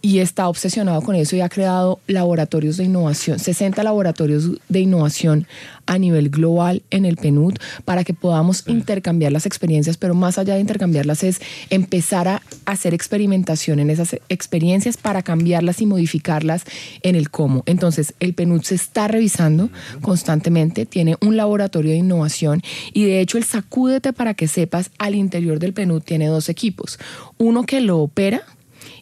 y 0.06 0.20
está 0.20 0.48
obsesionado 0.48 1.02
con 1.02 1.16
eso 1.16 1.34
y 1.34 1.40
ha 1.40 1.48
creado 1.48 1.98
laboratorios 2.06 2.76
de 2.76 2.84
innovación, 2.84 3.40
60 3.40 3.82
laboratorios 3.82 4.52
de 4.68 4.78
innovación 4.78 5.48
a 5.84 5.98
nivel 5.98 6.30
global 6.30 6.84
en 6.92 7.04
el 7.04 7.16
PNUD 7.16 7.54
para 7.84 8.04
que 8.04 8.14
podamos 8.14 8.58
sí. 8.58 8.70
intercambiar 8.70 9.32
las 9.32 9.46
experiencias, 9.46 9.96
pero 9.96 10.14
más 10.14 10.38
allá 10.38 10.54
de 10.54 10.60
intercambiarlas 10.60 11.24
es 11.24 11.40
empezar 11.70 12.28
a 12.28 12.42
hacer 12.66 12.94
experimentación 12.94 13.80
en 13.80 13.90
esas 13.90 14.14
experiencias 14.28 14.96
para 14.96 15.22
cambiarlas 15.22 15.80
y 15.80 15.86
modificarlas 15.86 16.62
en 17.02 17.16
el 17.16 17.28
cómo. 17.28 17.64
Entonces, 17.66 18.14
el 18.20 18.32
PNUD 18.32 18.62
se 18.62 18.76
está 18.76 19.08
revisando 19.08 19.70
constantemente, 20.02 20.86
tiene 20.86 21.16
un 21.20 21.36
laboratorio 21.36 21.90
de 21.90 21.96
innovación 21.96 22.62
y 22.92 23.06
de 23.06 23.18
hecho 23.18 23.38
el 23.38 23.44
Sacúdete 23.44 24.12
para 24.12 24.34
que 24.34 24.46
sepas, 24.46 24.92
al 24.98 25.16
interior 25.16 25.58
del 25.58 25.72
PNUD 25.72 26.02
tiene 26.02 26.28
dos 26.28 26.48
equipos, 26.48 27.00
uno 27.38 27.64
que 27.64 27.80
lo 27.80 27.98
opera 27.98 28.44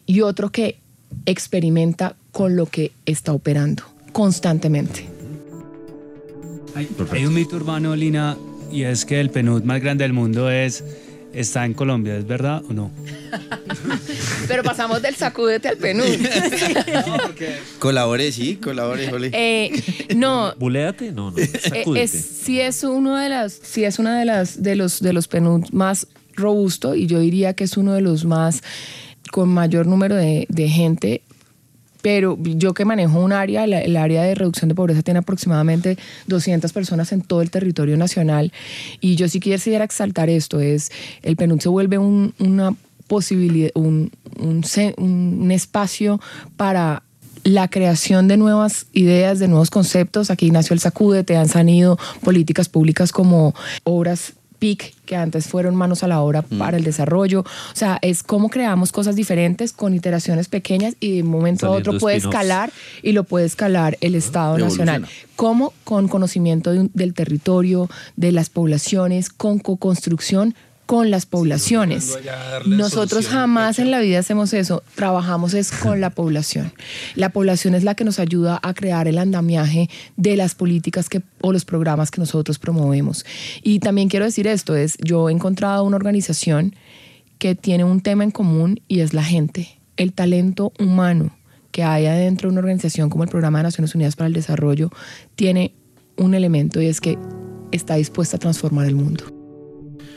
y 0.07 0.21
otro 0.21 0.51
que 0.51 0.79
experimenta 1.25 2.15
con 2.31 2.55
lo 2.55 2.65
que 2.65 2.91
está 3.05 3.33
operando 3.33 3.83
constantemente. 4.11 5.07
Hay, 6.75 6.89
hay, 7.11 7.25
un 7.25 7.33
mito 7.33 7.55
urbano, 7.55 7.95
Lina, 7.95 8.37
y 8.71 8.83
es 8.83 9.05
que 9.05 9.19
el 9.19 9.29
PNUD 9.29 9.63
más 9.63 9.81
grande 9.81 10.03
del 10.03 10.13
mundo 10.13 10.49
es 10.49 10.83
está 11.35 11.65
en 11.65 11.73
Colombia, 11.73 12.17
¿es 12.17 12.25
verdad 12.25 12.63
o 12.69 12.73
no? 12.73 12.91
Pero 14.47 14.63
pasamos 14.63 15.01
del 15.01 15.15
sacúdete 15.15 15.67
al 15.67 15.77
PNUD. 15.77 16.05
no, 17.07 17.17
porque... 17.23 17.57
Colabore, 17.79 18.31
sí, 18.31 18.55
colabore, 18.55 19.09
jole. 19.09 19.31
Eh, 19.33 19.71
no. 20.15 20.53
Buleate, 20.57 21.11
no, 21.11 21.31
no. 21.31 21.37
Sacúdete. 21.37 22.03
Es, 22.03 22.11
sí 22.11 22.59
es 22.61 22.83
uno 22.83 23.17
de 23.17 23.29
las, 23.29 23.53
sí 23.53 23.83
es 23.83 23.99
una 23.99 24.17
de 24.17 24.25
las 24.25 24.63
de 24.63 24.75
los 24.75 25.01
de 25.01 25.13
los 25.13 25.27
PNUD 25.27 25.69
más 25.71 26.07
robusto 26.35 26.95
y 26.95 27.07
yo 27.07 27.19
diría 27.19 27.53
que 27.53 27.65
es 27.65 27.77
uno 27.77 27.93
de 27.93 28.01
los 28.01 28.25
más 28.25 28.61
con 29.31 29.49
mayor 29.49 29.87
número 29.87 30.15
de, 30.15 30.45
de 30.49 30.69
gente 30.69 31.21
pero 32.05 32.37
yo 32.39 32.75
que 32.75 32.85
manejo 32.85 33.19
un 33.19 33.33
área, 33.33 33.63
el, 33.63 33.97
área 33.97 34.21
de 34.21 34.35
reducción 34.35 34.69
de 34.69 34.75
pobreza 34.75 35.01
tiene 35.01 35.21
aproximadamente 35.21 35.97
200 36.27 36.71
personas 36.71 37.11
en 37.11 37.21
todo 37.21 37.41
el 37.41 37.49
territorio 37.49 37.97
nacional 37.97 38.53
y 39.01 39.15
yo 39.15 39.27
sí 39.27 39.39
quisiera 39.39 39.83
exaltar 39.83 40.29
esto, 40.29 40.59
es 40.59 40.91
el 41.23 41.35
PNUD 41.35 41.61
se 41.61 41.69
vuelve 41.69 41.97
un, 41.97 42.35
una 42.37 42.75
posibilidad, 43.07 43.71
un, 43.73 44.11
un, 44.37 44.63
un 44.97 45.51
espacio 45.51 46.21
para 46.57 47.01
la 47.43 47.69
creación 47.69 48.27
de 48.27 48.37
nuevas 48.37 48.85
ideas, 48.93 49.39
de 49.39 49.47
nuevos 49.47 49.71
conceptos. 49.71 50.29
Aquí 50.29 50.51
nació 50.51 50.75
el 50.75 50.81
Sacúdete, 50.81 51.37
han 51.37 51.49
salido 51.49 51.97
políticas 52.21 52.69
públicas 52.69 53.11
como 53.11 53.55
obras 53.83 54.33
Que 55.05 55.15
antes 55.15 55.47
fueron 55.47 55.75
manos 55.75 56.03
a 56.03 56.07
la 56.07 56.21
obra 56.21 56.43
mm. 56.49 56.57
para 56.57 56.77
el 56.77 56.83
desarrollo. 56.83 57.41
O 57.41 57.75
sea, 57.75 57.99
es 58.01 58.23
cómo 58.23 58.49
creamos 58.49 58.91
cosas 58.91 59.15
diferentes 59.15 59.71
con 59.71 59.93
iteraciones 59.93 60.47
pequeñas 60.47 60.95
y 60.99 61.17
de 61.17 61.23
un 61.23 61.29
momento 61.29 61.67
a 61.67 61.71
otro 61.71 61.99
puede 61.99 62.17
escalar 62.17 62.71
y 63.03 63.11
lo 63.11 63.23
puede 63.23 63.45
escalar 63.45 63.97
el 64.01 64.15
Estado 64.15 64.57
Nacional. 64.57 65.05
Cómo 65.35 65.73
con 65.83 66.07
conocimiento 66.07 66.71
de 66.71 66.79
un, 66.79 66.91
del 66.93 67.13
territorio, 67.13 67.89
de 68.15 68.31
las 68.31 68.49
poblaciones, 68.49 69.29
con 69.29 69.59
co-construcción 69.59 70.55
con 70.85 71.09
las 71.09 71.25
poblaciones. 71.25 72.17
Nosotros 72.65 73.27
jamás 73.27 73.79
en 73.79 73.91
la 73.91 73.99
vida 73.99 74.19
hacemos 74.19 74.53
eso, 74.53 74.83
trabajamos 74.95 75.53
es 75.53 75.71
con 75.71 75.99
la 75.99 76.09
población. 76.09 76.71
La 77.15 77.29
población 77.29 77.73
es 77.73 77.83
la 77.83 77.95
que 77.95 78.03
nos 78.03 78.19
ayuda 78.19 78.59
a 78.61 78.73
crear 78.73 79.07
el 79.07 79.17
andamiaje 79.17 79.89
de 80.15 80.37
las 80.37 80.55
políticas 80.55 81.09
que, 81.09 81.21
o 81.41 81.51
los 81.51 81.65
programas 81.65 82.11
que 82.11 82.21
nosotros 82.21 82.59
promovemos. 82.59 83.25
Y 83.63 83.79
también 83.79 84.09
quiero 84.09 84.25
decir 84.25 84.47
esto, 84.47 84.75
es 84.75 84.97
yo 85.03 85.29
he 85.29 85.31
encontrado 85.31 85.83
una 85.83 85.95
organización 85.95 86.75
que 87.39 87.55
tiene 87.55 87.83
un 87.83 88.01
tema 88.01 88.23
en 88.23 88.31
común 88.31 88.81
y 88.87 89.01
es 89.01 89.13
la 89.13 89.23
gente, 89.23 89.79
el 89.97 90.13
talento 90.13 90.71
humano 90.79 91.35
que 91.71 91.83
hay 91.83 92.05
adentro 92.05 92.47
de 92.47 92.53
una 92.53 92.61
organización 92.61 93.09
como 93.09 93.25
el 93.25 93.29
Programa 93.29 93.59
de 93.59 93.63
Naciones 93.63 93.93
Unidas 93.95 94.15
para 94.15 94.27
el 94.27 94.33
Desarrollo 94.33 94.91
tiene 95.35 95.73
un 96.15 96.33
elemento 96.33 96.81
y 96.81 96.85
es 96.85 97.01
que 97.01 97.17
está 97.73 97.95
dispuesta 97.95 98.37
a 98.37 98.39
transformar 98.39 98.85
el 98.85 98.95
mundo. 98.95 99.34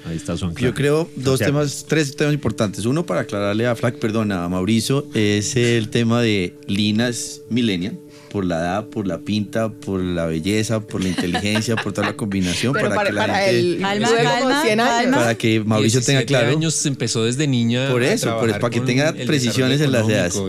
Ahí 0.08 0.16
está 0.16 0.36
su 0.36 0.52
Yo 0.54 0.74
creo 0.74 1.08
dos 1.16 1.38
temas, 1.38 1.84
tres 1.86 2.16
temas 2.16 2.34
importantes. 2.34 2.86
Uno 2.86 3.04
para 3.04 3.20
aclararle 3.20 3.66
a 3.66 3.76
Flack, 3.76 3.96
perdón, 3.96 4.32
a 4.32 4.48
Mauricio, 4.48 5.06
es 5.14 5.54
el 5.56 5.88
tema 5.88 6.22
de 6.22 6.54
Linas 6.66 7.42
Millennial 7.50 7.98
por 8.28 8.44
la 8.44 8.58
edad, 8.58 8.86
por 8.88 9.06
la 9.06 9.18
pinta, 9.18 9.70
por 9.70 10.00
la 10.00 10.26
belleza, 10.26 10.80
por 10.80 11.02
la 11.02 11.08
inteligencia, 11.08 11.76
por 11.76 11.92
toda 11.92 12.08
la 12.08 12.16
combinación. 12.16 12.72
Pero 12.72 12.88
para, 12.90 12.96
para, 12.96 13.08
que 13.08 13.14
la 13.14 13.26
para 13.26 13.38
gente, 13.38 13.58
el, 13.58 13.80
calma, 13.80 14.62
calma. 14.76 15.16
Para 15.16 15.34
que 15.34 15.60
Mauricio 15.60 16.02
tenga 16.02 16.24
claro. 16.24 16.50
años 16.50 16.86
empezó 16.86 17.24
desde 17.24 17.46
niña. 17.46 17.90
Por 17.90 18.02
eso, 18.02 18.38
por, 18.38 18.50
para 18.58 18.70
que 18.70 18.80
tenga 18.80 19.12
precisiones 19.12 19.80
en 19.80 19.92
las 19.92 20.08
edades. 20.08 20.40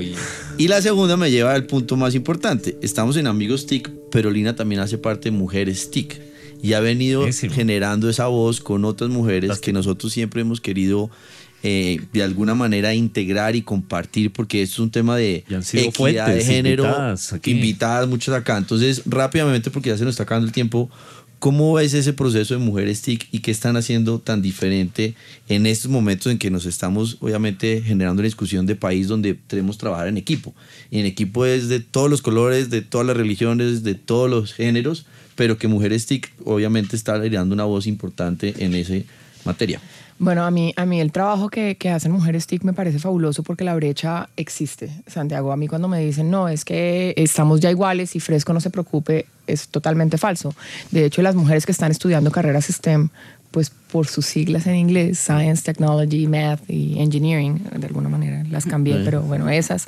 Y... 0.57 0.63
y... 0.63 0.67
la 0.67 0.81
segunda 0.81 1.17
me 1.17 1.31
lleva 1.31 1.53
al 1.53 1.65
punto 1.65 1.95
más 1.95 2.15
importante. 2.15 2.77
Estamos 2.81 3.17
en 3.17 3.27
Amigos 3.27 3.65
TIC, 3.65 3.89
pero 4.11 4.29
Lina 4.29 4.55
también 4.55 4.81
hace 4.81 4.97
parte 4.97 5.31
de 5.31 5.37
Mujeres 5.37 5.89
TIC 5.89 6.29
y 6.61 6.73
ha 6.73 6.79
venido 6.79 7.25
generando 7.31 8.09
esa 8.09 8.27
voz 8.27 8.61
con 8.61 8.85
otras 8.85 9.09
mujeres 9.09 9.47
Las 9.49 9.59
que 9.59 9.73
nosotros 9.73 10.11
siempre 10.13 10.41
hemos 10.41 10.61
querido 10.61 11.09
eh, 11.61 12.01
de 12.13 12.23
alguna 12.23 12.55
manera 12.55 12.93
integrar 12.93 13.55
y 13.55 13.61
compartir 13.61 14.31
porque 14.31 14.61
esto 14.61 14.75
es 14.75 14.79
un 14.79 14.91
tema 14.91 15.17
de 15.17 15.43
equidad 15.49 15.91
fuentes, 15.93 16.35
de 16.35 16.43
género 16.45 16.83
invitadas, 16.85 17.33
aquí. 17.33 17.51
invitadas 17.51 18.07
muchas 18.07 18.33
acá 18.33 18.57
entonces 18.57 19.01
rápidamente 19.05 19.69
porque 19.69 19.89
ya 19.89 19.97
se 19.97 20.05
nos 20.05 20.13
está 20.13 20.23
acabando 20.23 20.47
el 20.47 20.53
tiempo 20.53 20.89
¿Cómo 21.39 21.73
ves 21.73 21.93
ese 21.93 22.11
proceso 22.11 22.53
de 22.53 22.59
Mujeres 22.59 23.01
TIC 23.01 23.29
y 23.31 23.39
qué 23.39 23.51
están 23.51 23.77
haciendo 23.77 24.19
tan 24.19 24.41
diferente 24.41 25.15
en 25.47 25.65
estos 25.67 25.89
momentos 25.89 26.29
en 26.29 26.37
que 26.37 26.51
nos 26.51 26.65
estamos 26.65 27.15
obviamente 27.21 27.81
generando 27.81 28.19
una 28.19 28.27
discusión 28.27 28.65
de 28.65 28.75
país 28.75 29.07
donde 29.07 29.35
tenemos 29.35 29.77
que 29.77 29.79
trabajar 29.79 30.09
en 30.09 30.17
equipo? 30.17 30.53
Y 30.91 30.99
en 30.99 31.05
equipo 31.05 31.45
es 31.45 31.69
de 31.69 31.79
todos 31.79 32.09
los 32.09 32.21
colores, 32.21 32.69
de 32.69 32.81
todas 32.81 33.07
las 33.07 33.15
religiones, 33.15 33.83
de 33.83 33.95
todos 33.95 34.29
los 34.29 34.53
géneros, 34.53 35.05
pero 35.39 35.57
que 35.57 35.69
Mujeres 35.69 36.05
TIC 36.05 36.33
obviamente 36.43 36.97
está 36.97 37.17
liderando 37.17 37.55
una 37.55 37.63
voz 37.63 37.87
importante 37.87 38.53
en 38.57 38.75
esa 38.75 38.95
materia. 39.45 39.79
Bueno, 40.17 40.43
a 40.43 40.51
mí, 40.51 40.73
a 40.75 40.85
mí 40.85 40.99
el 40.99 41.13
trabajo 41.13 41.47
que, 41.47 41.77
que, 41.77 41.89
hacen 41.89 42.11
Mujeres 42.11 42.45
TIC 42.45 42.63
me 42.65 42.73
parece 42.73 42.99
fabuloso 42.99 43.41
porque 43.41 43.63
la 43.63 43.73
brecha 43.73 44.27
existe. 44.35 44.91
Santiago, 45.07 45.53
a 45.53 45.55
mí 45.55 45.69
cuando 45.69 45.87
me 45.87 46.01
dicen, 46.01 46.29
no, 46.29 46.49
es 46.49 46.65
que 46.65 47.13
estamos 47.15 47.61
ya 47.61 47.71
iguales 47.71 48.17
y 48.17 48.19
Fresco 48.19 48.51
no 48.51 48.59
se 48.59 48.69
preocupe, 48.69 49.27
es 49.47 49.69
totalmente 49.69 50.17
falso. 50.17 50.53
De 50.91 51.05
hecho, 51.05 51.21
las 51.21 51.35
mujeres 51.35 51.65
que 51.65 51.71
están 51.71 51.89
estudiando 51.89 52.31
carreras 52.31 52.65
STEM, 52.65 53.07
pues 53.51 53.69
por 53.69 54.07
sus 54.07 54.25
siglas 54.25 54.67
en 54.67 54.75
inglés, 54.75 55.19
Science, 55.19 55.63
Technology, 55.63 56.27
Math 56.27 56.69
y 56.69 56.99
Engineering, 56.99 57.63
de 57.77 57.87
alguna 57.87 58.09
manera 58.09 58.43
las 58.51 58.65
cambié, 58.65 58.97
sí. 58.97 59.01
pero 59.05 59.21
bueno, 59.21 59.47
esas 59.49 59.87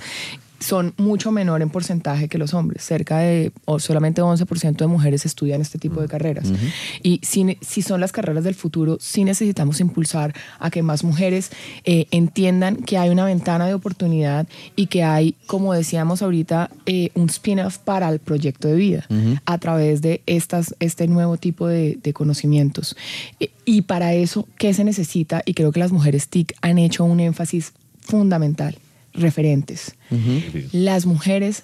son 0.62 0.94
mucho 0.98 1.32
menor 1.32 1.62
en 1.62 1.70
porcentaje 1.70 2.30
que 2.30 2.38
los 2.38 2.54
hombres. 2.54 2.84
Cerca 2.84 3.18
de 3.20 3.52
o 3.66 3.80
solamente 3.80 4.22
11% 4.22 4.78
de 4.78 4.88
mujeres 4.88 5.26
estudian 5.26 5.60
este 5.60 5.80
tipo 5.80 6.02
de 6.02 6.08
carreras. 6.08 6.50
Uh 6.50 6.54
-huh. 6.54 6.74
Y 7.04 7.20
si, 7.24 7.58
si, 7.62 7.82
son 7.82 8.00
las 8.00 8.12
carreras 8.12 8.44
del 8.44 8.56
futuro, 8.56 8.98
sí 9.02 9.24
necesitamos 9.24 9.80
impulsar 9.80 10.34
a 10.60 10.70
que 10.70 10.84
más 10.84 11.04
mujeres 11.04 11.52
eh, 11.84 12.06
entiendan 12.12 12.78
que 12.78 12.98
hay 12.98 13.10
una 13.10 13.26
ventana 13.26 13.66
de 13.66 13.74
oportunidad 13.74 14.48
y 14.76 14.86
que 14.88 15.04
hay, 15.04 15.36
como 15.48 15.74
decíamos 15.74 16.22
ahorita, 16.22 16.70
eh, 16.86 17.10
un 17.16 17.30
spin-off 17.30 17.80
para 17.80 18.08
el 18.10 18.20
proyecto 18.20 18.68
de 18.68 18.76
vida 18.76 19.06
uh 19.10 19.14
-huh. 19.14 19.42
a 19.46 19.58
través 19.58 20.02
de 20.02 20.22
estas, 20.28 20.76
este 20.80 21.08
nuevo 21.08 21.38
tipo 21.38 21.68
de, 21.68 21.98
de 22.02 22.14
conocimientos. 22.14 22.96
Eh, 23.40 23.50
y 23.66 23.82
para 23.82 24.14
eso, 24.14 24.48
¿qué 24.58 24.74
se 24.74 24.84
necesita? 24.84 25.42
Y 25.46 25.54
creo 25.54 25.72
que 25.72 25.80
las 25.80 25.92
mujeres 25.92 26.28
TIC 26.28 26.54
han 26.62 26.78
hecho 26.78 27.04
un 27.04 27.20
énfasis 27.20 27.74
fundamental 28.02 28.78
referentes. 29.14 29.96
Uh 30.10 30.16
-huh. 30.16 30.70
Las 30.72 31.06
mujeres 31.06 31.64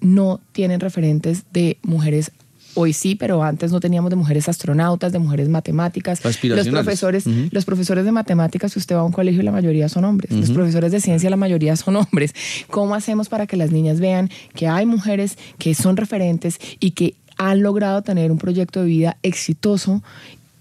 no 0.00 0.40
tienen 0.52 0.80
referentes 0.80 1.44
de 1.52 1.78
mujeres 1.82 2.32
hoy 2.76 2.92
sí, 2.92 3.14
pero 3.14 3.42
antes 3.42 3.72
no 3.72 3.80
teníamos 3.80 4.10
de 4.10 4.16
mujeres 4.16 4.48
astronautas, 4.48 5.10
de 5.10 5.18
mujeres 5.18 5.48
matemáticas. 5.48 6.22
Los 6.22 6.68
profesores, 6.68 7.26
uh 7.26 7.30
-huh. 7.30 7.48
los 7.50 7.64
profesores 7.64 8.04
de 8.04 8.12
matemáticas, 8.12 8.72
si 8.72 8.78
usted 8.78 8.94
va 8.94 9.00
a 9.00 9.04
un 9.04 9.12
colegio, 9.12 9.42
la 9.42 9.52
mayoría 9.52 9.88
son 9.88 10.04
hombres. 10.04 10.30
Uh 10.30 10.36
-huh. 10.36 10.40
Los 10.40 10.50
profesores 10.50 10.92
de 10.92 11.00
ciencia, 11.00 11.30
la 11.30 11.36
mayoría 11.36 11.74
son 11.76 11.96
hombres. 12.02 12.34
¿Cómo 12.70 12.94
hacemos 12.94 13.28
para 13.28 13.46
que 13.46 13.56
las 13.56 13.72
niñas 13.72 13.98
vean 13.98 14.30
que 14.54 14.68
hay 14.68 14.86
mujeres 14.86 15.38
que 15.58 15.74
son 15.74 15.96
referentes 15.96 16.58
y 16.78 16.90
que 16.92 17.14
han 17.38 17.62
logrado 17.62 18.02
tener 18.02 18.30
un 18.30 18.38
proyecto 18.38 18.80
de 18.80 18.86
vida 18.86 19.16
exitoso 19.22 20.02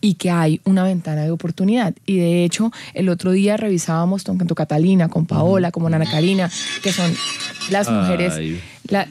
y 0.05 0.13
que 0.13 0.29
hay 0.29 0.61
una 0.65 0.83
ventana 0.83 1.23
de 1.23 1.31
oportunidad. 1.31 1.95
Y 2.05 2.17
de 2.17 2.43
hecho, 2.43 2.71
el 2.93 3.09
otro 3.09 3.31
día 3.31 3.57
revisábamos 3.57 4.23
tanto 4.23 4.53
Catalina, 4.53 5.09
con 5.09 5.25
Paola, 5.25 5.71
como 5.71 5.87
Ana 5.87 6.05
Karina, 6.05 6.51
que 6.83 6.91
son 6.91 7.11
las 7.71 7.89
mujeres... 7.89 8.33
Ay, 8.35 8.59
la- 8.87 9.07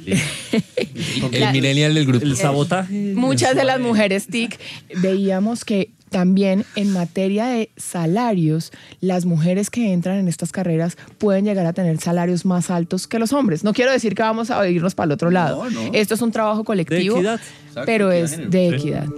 El 1.32 1.52
millennial 1.52 1.94
del 1.94 2.06
grupo. 2.06 2.24
El 2.24 2.36
sabotaje. 2.36 2.92
muchas 3.16 3.56
de 3.56 3.64
las 3.64 3.80
mujeres 3.80 4.28
TIC 4.28 4.56
veíamos 5.02 5.64
que 5.64 5.90
también 6.10 6.64
en 6.76 6.92
materia 6.92 7.46
de 7.46 7.70
salarios, 7.76 8.70
las 9.00 9.24
mujeres 9.24 9.68
que 9.70 9.92
entran 9.92 10.18
en 10.18 10.28
estas 10.28 10.52
carreras 10.52 10.96
pueden 11.18 11.44
llegar 11.44 11.66
a 11.66 11.72
tener 11.72 11.98
salarios 11.98 12.44
más 12.44 12.70
altos 12.70 13.08
que 13.08 13.18
los 13.18 13.32
hombres. 13.32 13.64
No 13.64 13.72
quiero 13.72 13.90
decir 13.90 14.14
que 14.14 14.22
vamos 14.22 14.52
a 14.52 14.68
irnos 14.68 14.94
para 14.94 15.06
el 15.06 15.12
otro 15.12 15.32
lado. 15.32 15.68
No, 15.68 15.70
no. 15.86 15.90
Esto 15.92 16.14
es 16.14 16.22
un 16.22 16.30
trabajo 16.30 16.62
colectivo, 16.62 17.16
equidad. 17.16 17.40
pero 17.84 18.12
es 18.12 18.48
de 18.48 18.68
equidad. 18.68 19.08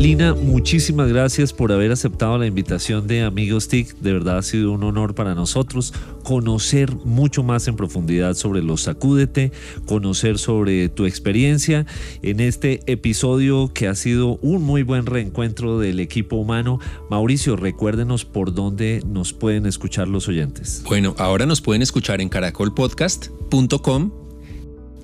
Lina, 0.00 0.32
muchísimas 0.32 1.10
gracias 1.10 1.52
por 1.52 1.72
haber 1.72 1.92
aceptado 1.92 2.38
la 2.38 2.46
invitación 2.46 3.06
de 3.06 3.20
Amigos 3.20 3.68
TIC. 3.68 3.98
De 3.98 4.14
verdad 4.14 4.38
ha 4.38 4.42
sido 4.42 4.72
un 4.72 4.82
honor 4.82 5.14
para 5.14 5.34
nosotros 5.34 5.92
conocer 6.22 6.96
mucho 7.04 7.42
más 7.42 7.68
en 7.68 7.76
profundidad 7.76 8.32
sobre 8.32 8.62
los 8.62 8.80
Sacúdete, 8.80 9.52
conocer 9.84 10.38
sobre 10.38 10.88
tu 10.88 11.04
experiencia 11.04 11.84
en 12.22 12.40
este 12.40 12.80
episodio 12.90 13.74
que 13.74 13.88
ha 13.88 13.94
sido 13.94 14.38
un 14.40 14.62
muy 14.62 14.84
buen 14.84 15.04
reencuentro 15.04 15.78
del 15.78 16.00
equipo 16.00 16.36
humano. 16.36 16.78
Mauricio, 17.10 17.56
recuérdenos 17.56 18.24
por 18.24 18.54
dónde 18.54 19.02
nos 19.06 19.34
pueden 19.34 19.66
escuchar 19.66 20.08
los 20.08 20.28
oyentes. 20.28 20.82
Bueno, 20.86 21.14
ahora 21.18 21.44
nos 21.44 21.60
pueden 21.60 21.82
escuchar 21.82 22.22
en 22.22 22.30
caracolpodcast.com, 22.30 24.12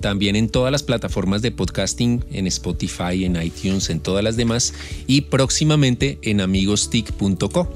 también 0.06 0.36
en 0.36 0.48
todas 0.48 0.70
las 0.70 0.84
plataformas 0.84 1.42
de 1.42 1.50
podcasting, 1.50 2.24
en 2.30 2.46
Spotify, 2.46 3.24
en 3.24 3.34
iTunes, 3.42 3.90
en 3.90 3.98
todas 3.98 4.22
las 4.22 4.36
demás, 4.36 4.72
y 5.08 5.22
próximamente 5.22 6.20
en 6.22 6.40
amigostic.co. 6.40 7.68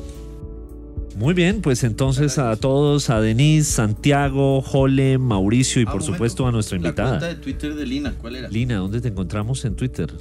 Muy 1.16 1.35
bien, 1.35 1.61
pues 1.61 1.83
entonces 1.83 2.38
a 2.38 2.55
todos, 2.55 3.11
a 3.11 3.21
Denise, 3.21 3.69
Santiago, 3.73 4.62
Jole, 4.62 5.19
Mauricio 5.19 5.83
y 5.83 5.87
Ah, 5.88 5.90
por 5.90 6.05
supuesto 6.05 6.47
a 6.47 6.53
nuestra 6.53 6.79
La 6.79 6.83
cuenta 6.95 7.03
invitada. 7.03 7.29
de 7.35 7.35
Twitter 7.40 7.75
de 7.75 7.85
Lina, 7.85 8.14
¿cuál 8.16 8.37
era? 8.37 8.49
Lina, 8.49 8.77
¿dónde 8.77 9.01
te 9.01 9.09
encontramos 9.09 9.64
en 9.64 9.75
Twitter? 9.75 10.12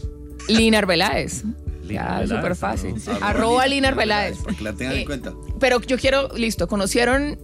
Lina 0.47 0.79
Arbeláez. 0.79 1.43
Lina 1.87 2.21
Ya, 2.25 2.27
súper 2.37 2.55
fácil. 2.55 2.95
¿no? 3.05 3.13
Arroba 3.21 3.67
Lina 3.67 3.89
Arbeláez. 3.89 4.39
Para 4.39 4.57
que 4.57 4.63
la 4.63 4.73
tengan 4.73 4.95
Eh, 4.95 4.99
en 5.01 5.05
cuenta. 5.05 5.33
Pero 5.59 5.79
yo 5.81 5.95
quiero, 5.99 6.29
listo, 6.35 6.67
conocieron 6.67 7.37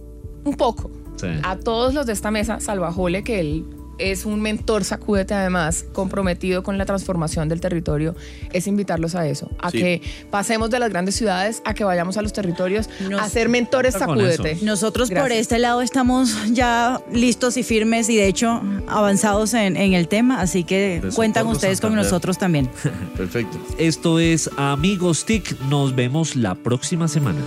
un 0.44 0.56
poco 0.56 0.90
Sí. 1.16 1.28
a 1.44 1.56
todos 1.56 1.94
los 1.94 2.04
de 2.04 2.12
esta 2.14 2.32
mesa, 2.32 2.58
salvo 2.58 2.84
a 2.84 2.92
Jole, 2.92 3.22
que 3.22 3.38
él 3.38 3.64
es 3.98 4.24
un 4.26 4.40
mentor 4.40 4.84
sacúdete 4.84 5.34
además, 5.34 5.84
comprometido 5.92 6.62
con 6.62 6.78
la 6.78 6.84
transformación 6.86 7.48
del 7.48 7.60
territorio, 7.60 8.14
es 8.52 8.66
invitarlos 8.66 9.14
a 9.14 9.26
eso, 9.26 9.50
a 9.58 9.70
Sí. 9.70 9.78
que 9.78 10.02
pasemos 10.30 10.70
de 10.70 10.78
las 10.78 10.90
grandes 10.90 11.14
ciudades 11.14 11.62
a 11.64 11.74
que 11.74 11.84
vayamos 11.84 12.16
a 12.16 12.22
los 12.22 12.32
territorios 12.32 12.88
Nos- 13.08 13.20
a 13.20 13.28
ser 13.28 13.48
mentores 13.48 13.94
sacúdete. 13.94 14.58
Nosotros 14.62 15.10
por 15.10 15.32
este 15.32 15.58
lado 15.58 15.80
estamos 15.82 16.34
ya 16.52 17.00
listos 17.12 17.56
y 17.56 17.62
firmes 17.62 18.08
y 18.08 18.16
de 18.16 18.26
hecho 18.28 18.62
avanzados 18.86 19.54
en, 19.54 19.76
en 19.76 19.94
el 19.94 20.08
tema, 20.08 20.40
así 20.40 20.64
que 20.64 21.02
cuentan 21.14 21.46
ustedes 21.46 21.80
con 21.80 21.94
nosotros 21.94 22.38
también. 22.38 22.68
Perfecto. 23.16 23.58
Esto 23.78 24.18
es 24.18 24.50
Amigos 24.56 25.24
TIC. 25.24 25.58
Nos 25.70 25.94
vemos 25.94 26.36
la 26.36 26.54
próxima 26.54 27.08
semana. 27.08 27.40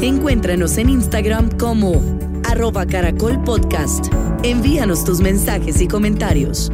Encuéntranos 0.00 0.76
en 0.78 0.90
Instagram 0.90 1.50
como 1.58 2.02
arroba 2.44 2.86
caracol 2.86 3.42
podcast. 3.44 4.06
Envíanos 4.46 5.04
tus 5.04 5.20
mensajes 5.20 5.80
y 5.80 5.88
comentarios. 5.88 6.70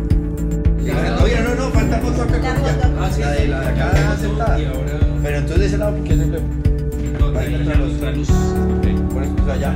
Oye, 1.22 1.40
no, 1.42 1.54
no, 1.54 1.70
falta 1.70 1.98
foto 2.00 2.22
acá. 2.24 2.38
La, 2.38 2.52
de 3.30 3.48
la 3.48 3.60
de 3.60 3.66
acá. 3.66 4.16
Pero 5.22 5.36
entonces 5.38 5.58
de 5.58 5.66
ese 5.68 5.78
lado, 5.78 5.96
¿por 5.96 6.04
qué 6.04 6.14
se 6.16 6.24
ve? 6.26 6.38
Por 7.18 7.42
eso, 9.22 9.34
o 9.40 9.44
sea, 9.46 9.54
allá. 9.54 9.74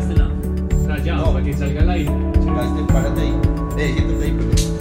Allá, 0.92 1.14
No. 1.14 1.32
para 1.32 1.44
que 1.46 1.52
salga 1.54 1.82
el 1.84 1.90
aire. 1.90 2.10
Llegaste, 2.44 2.82
párate 2.92 3.20
ahí. 3.22 3.32
Eh, 3.78 3.92
siéntate 3.96 4.24
ahí, 4.24 4.32
pues. 4.42 4.72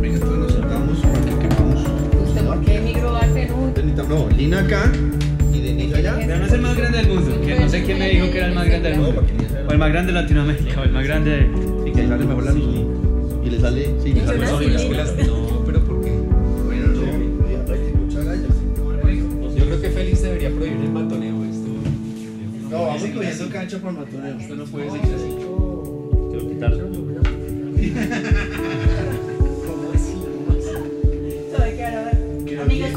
Venga, 0.00 0.14
entonces 0.14 0.38
nos 0.38 0.52
sentamos 0.52 0.98
para 1.00 1.20
que 1.24 1.38
quepamos. 1.48 1.82
¿Usted 2.28 2.44
por 2.46 2.60
qué 2.60 2.76
emigró 2.76 3.16
al 3.16 3.30
Perú? 3.30 3.72
No, 4.08 4.28
Lina 4.30 4.60
acá 4.60 4.92
y 5.52 5.60
Denise 5.60 5.96
allá. 5.96 6.14
Pero 6.24 6.38
no 6.38 6.46
es 6.46 6.52
el 6.52 6.60
más 6.60 6.76
grande 6.76 6.98
del 6.98 7.08
mundo, 7.08 7.40
que 7.44 7.58
no 7.58 7.68
sé 7.68 7.82
quién 7.82 7.98
me 7.98 8.10
dijo 8.10 8.30
que 8.30 8.38
era 8.38 8.46
el 8.46 8.54
más 8.54 8.66
grande 8.66 8.90
del 8.90 9.00
mundo. 9.00 9.24
O 9.66 9.72
el 9.72 9.78
más 9.78 9.90
grande 9.90 10.12
de 10.12 10.20
Latinoamérica, 10.20 10.82
el 10.82 10.92
más 10.92 11.04
grande. 11.04 11.48
Sí, 11.84 11.92
que 11.92 12.06
sale 12.06 12.24
mejor 12.24 12.44
la 12.44 12.52
sí. 12.52 12.86
Y 13.44 13.50
le 13.50 13.60
sale. 13.60 13.94
Sí, 14.02 14.12
le 14.12 14.26
sale. 14.26 15.24
No, 15.26 15.62
pero 15.64 15.84
¿por 15.84 16.00
qué? 16.02 16.10
Bueno, 16.64 16.86
no. 16.88 17.04
Yo 19.54 19.64
creo 19.64 19.80
que 19.80 19.90
Félix 19.90 20.22
debería 20.22 20.50
prohibir 20.50 20.84
el 20.84 20.90
matoneo. 20.90 21.44
Esto. 21.44 21.68
No, 22.70 22.86
vamos 22.86 23.02
cogiendo 23.02 23.78
por 23.80 23.92
matoneo. 23.92 24.38
Esto 24.38 24.54
no 24.56 24.64
puede 24.64 24.88
así. 24.88 24.98
Quiero 26.30 26.48
quitarlo. 26.48 26.88
¿Cómo 29.66 29.92
así? 29.94 30.14
¿Cómo 30.34 30.58
así? 30.58 30.72
Amigos, 32.60 32.92